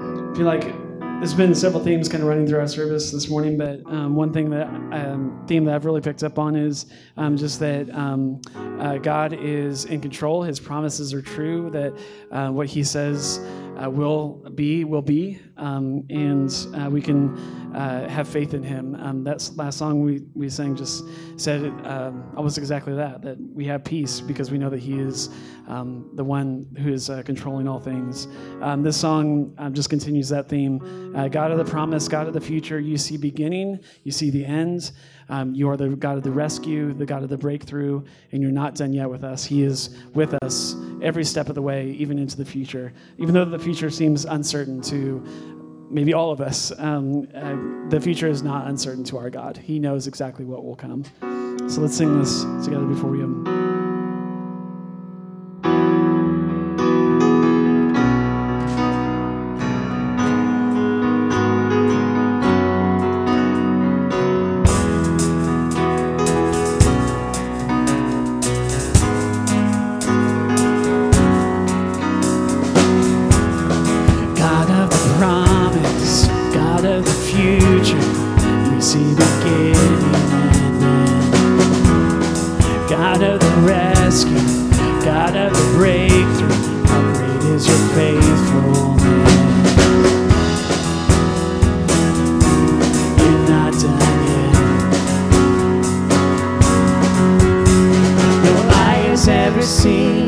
I 0.00 0.34
feel 0.36 0.46
like 0.46 0.62
there's 1.22 1.34
been 1.34 1.54
several 1.54 1.84
themes 1.84 2.08
kind 2.08 2.22
of 2.22 2.28
running 2.28 2.48
through 2.48 2.58
our 2.58 2.66
service 2.66 3.12
this 3.12 3.28
morning, 3.30 3.56
but 3.56 3.80
um, 3.86 4.16
one 4.16 4.32
thing 4.32 4.50
that 4.50 4.66
um, 4.66 5.44
theme 5.46 5.64
that 5.66 5.74
I've 5.74 5.84
really 5.84 6.00
picked 6.00 6.24
up 6.24 6.36
on 6.36 6.56
is 6.56 6.86
um, 7.16 7.36
just 7.36 7.60
that 7.60 7.88
um, 7.94 8.40
uh, 8.80 8.98
God 8.98 9.32
is 9.32 9.84
in 9.84 10.00
control. 10.00 10.42
His 10.42 10.58
promises 10.58 11.14
are 11.14 11.22
true. 11.22 11.70
That 11.70 11.96
uh, 12.32 12.50
what 12.50 12.66
He 12.66 12.82
says 12.82 13.38
uh, 13.80 13.88
will 13.88 14.50
be 14.54 14.84
will 14.84 15.02
be, 15.02 15.40
um, 15.56 16.04
and 16.10 16.50
uh, 16.74 16.90
we 16.90 17.00
can 17.00 17.36
uh, 17.74 18.08
have 18.08 18.28
faith 18.28 18.54
in 18.54 18.62
Him. 18.62 18.94
Um, 18.96 19.24
that 19.24 19.50
last 19.56 19.78
song 19.78 20.02
we, 20.02 20.22
we 20.34 20.48
sang 20.48 20.76
just 20.76 21.04
said 21.36 21.62
it 21.62 21.86
um, 21.86 22.32
almost 22.36 22.58
exactly 22.58 22.94
that. 22.94 23.22
That 23.22 23.38
we 23.40 23.64
have 23.66 23.84
peace 23.84 24.20
because 24.20 24.50
we 24.50 24.58
know 24.58 24.70
that 24.70 24.80
He 24.80 24.98
is 24.98 25.30
um, 25.68 26.10
the 26.14 26.24
one 26.24 26.66
who 26.78 26.92
is 26.92 27.10
uh, 27.10 27.22
controlling 27.22 27.68
all 27.68 27.80
things. 27.80 28.28
Um, 28.60 28.82
this 28.82 28.96
song 28.96 29.56
just 29.72 29.90
continues 29.90 30.28
that 30.30 30.48
theme. 30.48 31.14
Uh, 31.16 31.28
God 31.28 31.50
of 31.50 31.58
the 31.58 31.64
promise, 31.64 32.08
God 32.08 32.26
of 32.26 32.34
the 32.34 32.40
future. 32.40 32.80
You 32.80 32.96
see 32.96 33.16
beginning, 33.16 33.80
you 34.04 34.12
see 34.12 34.30
the 34.30 34.44
end. 34.44 34.92
Um, 35.28 35.54
you 35.54 35.68
are 35.68 35.76
the 35.76 35.90
God 35.90 36.16
of 36.16 36.22
the 36.22 36.30
rescue, 36.30 36.92
the 36.92 37.06
God 37.06 37.22
of 37.22 37.28
the 37.28 37.38
breakthrough, 37.38 38.02
and 38.32 38.42
you're 38.42 38.50
not 38.50 38.74
done 38.74 38.92
yet 38.92 39.08
with 39.08 39.24
us. 39.24 39.44
He 39.44 39.62
is 39.62 39.96
with 40.14 40.34
us 40.42 40.74
every 41.00 41.24
step 41.24 41.48
of 41.48 41.54
the 41.54 41.62
way, 41.62 41.90
even 41.92 42.18
into 42.18 42.36
the 42.36 42.44
future. 42.44 42.92
Even 43.18 43.34
though 43.34 43.44
the 43.44 43.58
future 43.58 43.90
seems 43.90 44.24
uncertain 44.24 44.80
to 44.82 45.24
maybe 45.90 46.14
all 46.14 46.30
of 46.30 46.40
us, 46.40 46.72
um, 46.78 47.28
uh, 47.34 47.88
the 47.90 48.00
future 48.00 48.28
is 48.28 48.42
not 48.42 48.66
uncertain 48.66 49.04
to 49.04 49.18
our 49.18 49.30
God. 49.30 49.56
He 49.56 49.78
knows 49.78 50.06
exactly 50.06 50.44
what 50.44 50.64
will 50.64 50.76
come. 50.76 51.04
So 51.68 51.80
let's 51.80 51.96
sing 51.96 52.18
this 52.18 52.42
together 52.64 52.86
before 52.86 53.10
we. 53.10 53.61
Has 99.62 100.21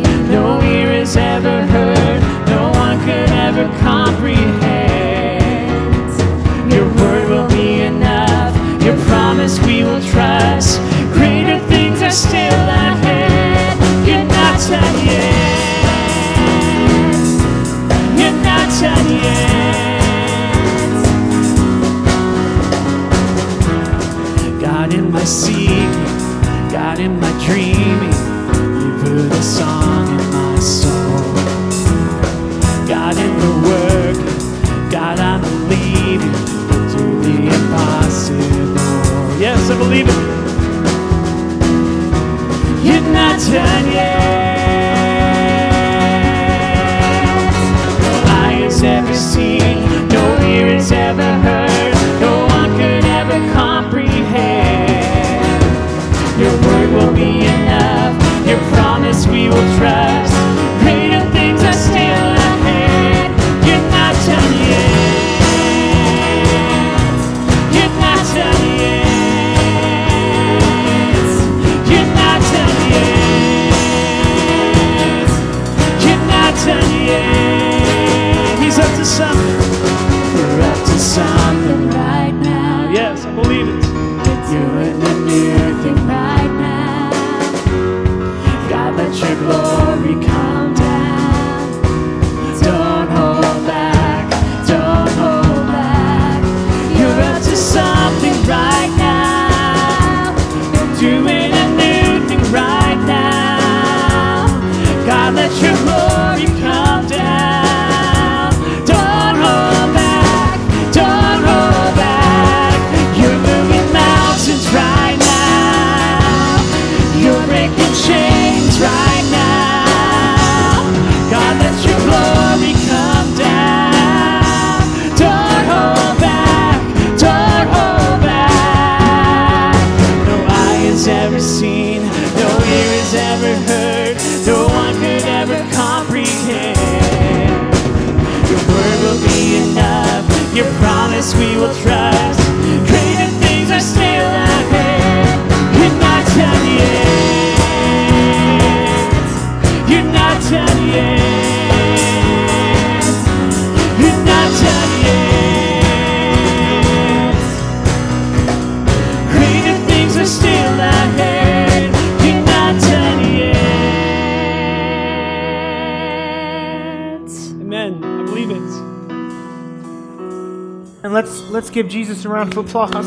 give 171.75 171.89
Jesus 171.89 172.25
a 172.25 172.29
round 172.29 172.57
of 172.57 172.59
applause. 172.65 173.05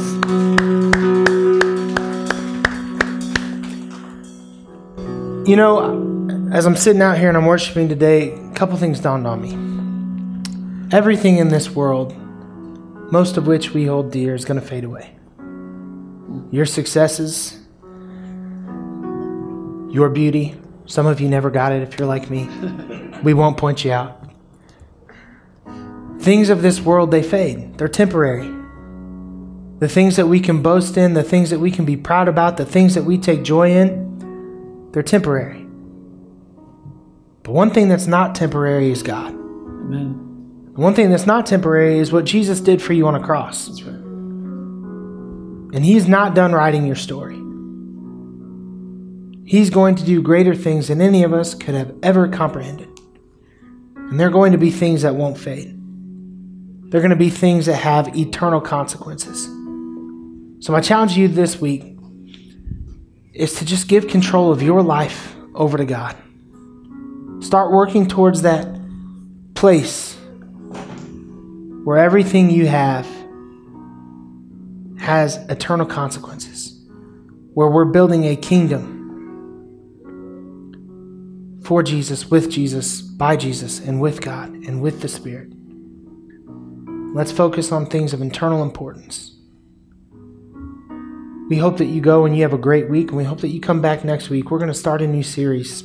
You 5.47 5.55
know, 5.55 6.49
as 6.51 6.65
I'm 6.65 6.75
sitting 6.75 7.01
out 7.01 7.17
here 7.17 7.29
and 7.29 7.37
I'm 7.37 7.45
worshiping 7.45 7.87
today, 7.87 8.33
a 8.33 8.51
couple 8.55 8.75
things 8.75 8.99
dawned 8.99 9.25
on 9.25 9.41
me. 9.41 9.53
Everything 10.91 11.37
in 11.37 11.47
this 11.47 11.69
world, 11.69 12.13
most 13.09 13.37
of 13.37 13.47
which 13.47 13.73
we 13.73 13.85
hold 13.85 14.11
dear, 14.11 14.35
is 14.35 14.43
going 14.43 14.59
to 14.59 14.67
fade 14.67 14.83
away. 14.83 15.15
Your 16.51 16.65
successes, 16.65 17.57
your 19.89 20.09
beauty, 20.09 20.55
Some 20.87 21.05
of 21.05 21.19
you 21.19 21.27
never 21.27 21.49
got 21.49 21.73
it 21.73 21.83
if 21.83 21.99
you're 21.99 22.07
like 22.07 22.29
me. 22.29 22.49
We 23.21 23.33
won't 23.33 23.57
point 23.57 23.83
you 23.83 23.91
out. 23.91 24.23
Things 26.19 26.49
of 26.49 26.61
this 26.61 26.79
world, 26.79 27.11
they 27.11 27.21
fade, 27.21 27.77
they're 27.77 27.89
temporary. 27.89 28.56
The 29.79 29.87
things 29.87 30.15
that 30.15 30.27
we 30.27 30.39
can 30.39 30.61
boast 30.61 30.97
in, 30.97 31.13
the 31.13 31.23
things 31.23 31.51
that 31.51 31.59
we 31.59 31.69
can 31.69 31.85
be 31.85 31.95
proud 31.95 32.27
about, 32.27 32.57
the 32.57 32.65
things 32.65 32.95
that 32.95 33.03
we 33.03 33.17
take 33.17 33.43
joy 33.43 33.71
in, 33.71 34.89
they're 34.91 35.03
temporary. 35.03 35.67
But 37.43 37.51
one 37.51 37.71
thing 37.71 37.87
that's 37.87 38.07
not 38.07 38.33
temporary 38.35 38.91
is 38.91 39.03
God. 39.03 39.33
Amen. 39.33 40.73
One 40.73 40.93
thing 40.93 41.09
that's 41.09 41.25
not 41.25 41.45
temporary 41.45 41.99
is 41.99 42.11
what 42.11 42.25
Jesus 42.25 42.59
did 42.59 42.81
for 42.81 42.93
you 42.93 43.07
on 43.07 43.15
a 43.15 43.23
cross. 43.23 43.67
That's 43.67 43.83
right. 43.83 43.93
And 45.73 45.85
He's 45.85 46.07
not 46.07 46.35
done 46.35 46.53
writing 46.53 46.85
your 46.85 46.95
story. 46.95 47.35
He's 49.45 49.69
going 49.69 49.95
to 49.95 50.03
do 50.03 50.21
greater 50.21 50.53
things 50.55 50.89
than 50.89 50.99
any 51.01 51.23
of 51.23 51.33
us 51.33 51.55
could 51.55 51.73
have 51.73 51.95
ever 52.03 52.27
comprehended. 52.27 52.89
And 53.95 54.19
they're 54.19 54.29
going 54.29 54.51
to 54.51 54.57
be 54.57 54.71
things 54.71 55.03
that 55.03 55.15
won't 55.15 55.37
fade. 55.37 55.73
They're 56.91 57.01
going 57.01 57.11
to 57.11 57.15
be 57.15 57.29
things 57.29 57.65
that 57.67 57.75
have 57.75 58.15
eternal 58.17 58.59
consequences. 58.59 59.47
So, 60.59 60.73
my 60.73 60.81
challenge 60.81 61.13
to 61.13 61.21
you 61.21 61.27
this 61.27 61.61
week 61.61 61.83
is 63.33 63.53
to 63.59 63.65
just 63.65 63.87
give 63.87 64.07
control 64.07 64.51
of 64.51 64.61
your 64.63 64.81
life 64.81 65.35
over 65.53 65.77
to 65.77 65.85
God. 65.85 66.15
Start 67.39 67.71
working 67.71 68.07
towards 68.07 68.41
that 68.41 68.67
place 69.53 70.15
where 71.83 71.97
everything 71.97 72.49
you 72.49 72.65
have 72.65 73.07
has 74.99 75.37
eternal 75.49 75.85
consequences, 75.85 76.83
where 77.53 77.69
we're 77.69 77.85
building 77.85 78.25
a 78.25 78.35
kingdom 78.35 78.95
for 81.63 81.83
Jesus, 81.83 82.31
with 82.31 82.49
Jesus, 82.49 83.01
by 83.01 83.35
Jesus, 83.35 83.79
and 83.79 84.01
with 84.01 84.21
God, 84.21 84.49
and 84.49 84.81
with 84.81 85.01
the 85.01 85.07
Spirit. 85.07 85.53
Let's 87.13 87.31
focus 87.31 87.71
on 87.71 87.85
things 87.85 88.13
of 88.13 88.21
internal 88.21 88.63
importance. 88.63 89.36
We 91.49 91.57
hope 91.57 91.77
that 91.77 91.85
you 91.85 92.01
go 92.01 92.25
and 92.25 92.35
you 92.35 92.43
have 92.43 92.51
a 92.51 92.57
great 92.57 92.89
week, 92.89 93.07
and 93.07 93.17
we 93.17 93.23
hope 93.23 93.39
that 93.39 93.47
you 93.47 93.61
come 93.61 93.81
back 93.81 94.03
next 94.03 94.29
week. 94.29 94.51
We're 94.51 94.57
going 94.57 94.67
to 94.67 94.73
start 94.73 95.01
a 95.01 95.07
new 95.07 95.23
series 95.23 95.81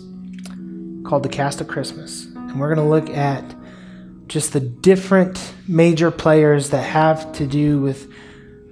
called 1.06 1.22
The 1.22 1.28
Cast 1.28 1.60
of 1.60 1.68
Christmas, 1.68 2.24
and 2.24 2.58
we're 2.58 2.74
going 2.74 2.84
to 2.84 2.90
look 2.90 3.16
at 3.16 3.44
just 4.26 4.54
the 4.54 4.58
different 4.58 5.54
major 5.68 6.10
players 6.10 6.70
that 6.70 6.82
have 6.82 7.32
to 7.34 7.46
do 7.46 7.80
with 7.80 8.12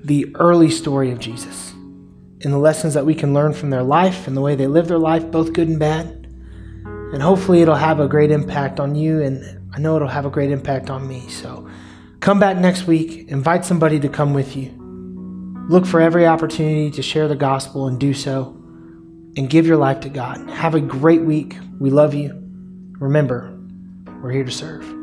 the 0.03 0.35
early 0.35 0.69
story 0.69 1.13
of 1.13 1.21
Jesus 1.21 1.71
and 2.43 2.53
the 2.53 2.59
lessons 2.59 2.95
that 2.95 3.07
we 3.07 3.15
can 3.15 3.33
learn 3.33 3.53
from 3.53 3.71
their 3.71 3.85
life 3.85 4.27
and 4.27 4.37
the 4.37 4.41
way 4.41 4.57
they 4.57 4.67
live 4.67 4.89
their 4.89 4.99
life, 4.99 5.31
both 5.31 5.53
good 5.53 5.69
and 5.69 5.79
bad. 5.79 6.27
And 7.13 7.23
hopefully, 7.23 7.63
it'll 7.63 7.77
have 7.77 8.01
a 8.01 8.09
great 8.09 8.33
impact 8.33 8.81
on 8.81 8.97
you, 8.97 9.23
and 9.23 9.71
I 9.73 9.79
know 9.79 9.95
it'll 9.95 10.09
have 10.09 10.27
a 10.27 10.31
great 10.31 10.51
impact 10.51 10.91
on 10.91 11.07
me. 11.07 11.29
So, 11.29 11.71
come 12.19 12.41
back 12.41 12.57
next 12.57 12.89
week, 12.89 13.29
invite 13.29 13.65
somebody 13.65 14.01
to 14.01 14.09
come 14.09 14.35
with 14.35 14.57
you. 14.57 14.80
Look 15.71 15.87
for 15.87 16.01
every 16.01 16.27
opportunity 16.27 16.91
to 16.91 17.01
share 17.01 17.29
the 17.29 17.37
gospel 17.37 17.87
and 17.87 17.97
do 17.97 18.13
so, 18.13 18.57
and 19.37 19.49
give 19.49 19.69
your 19.69 19.77
life 19.77 20.01
to 20.01 20.09
God. 20.09 20.51
Have 20.51 20.75
a 20.75 20.81
great 20.81 21.23
week. 21.23 21.57
We 21.79 21.91
love 21.91 22.13
you. 22.13 22.33
Remember, 22.99 23.57
we're 24.21 24.33
here 24.33 24.43
to 24.43 24.51
serve. 24.51 25.00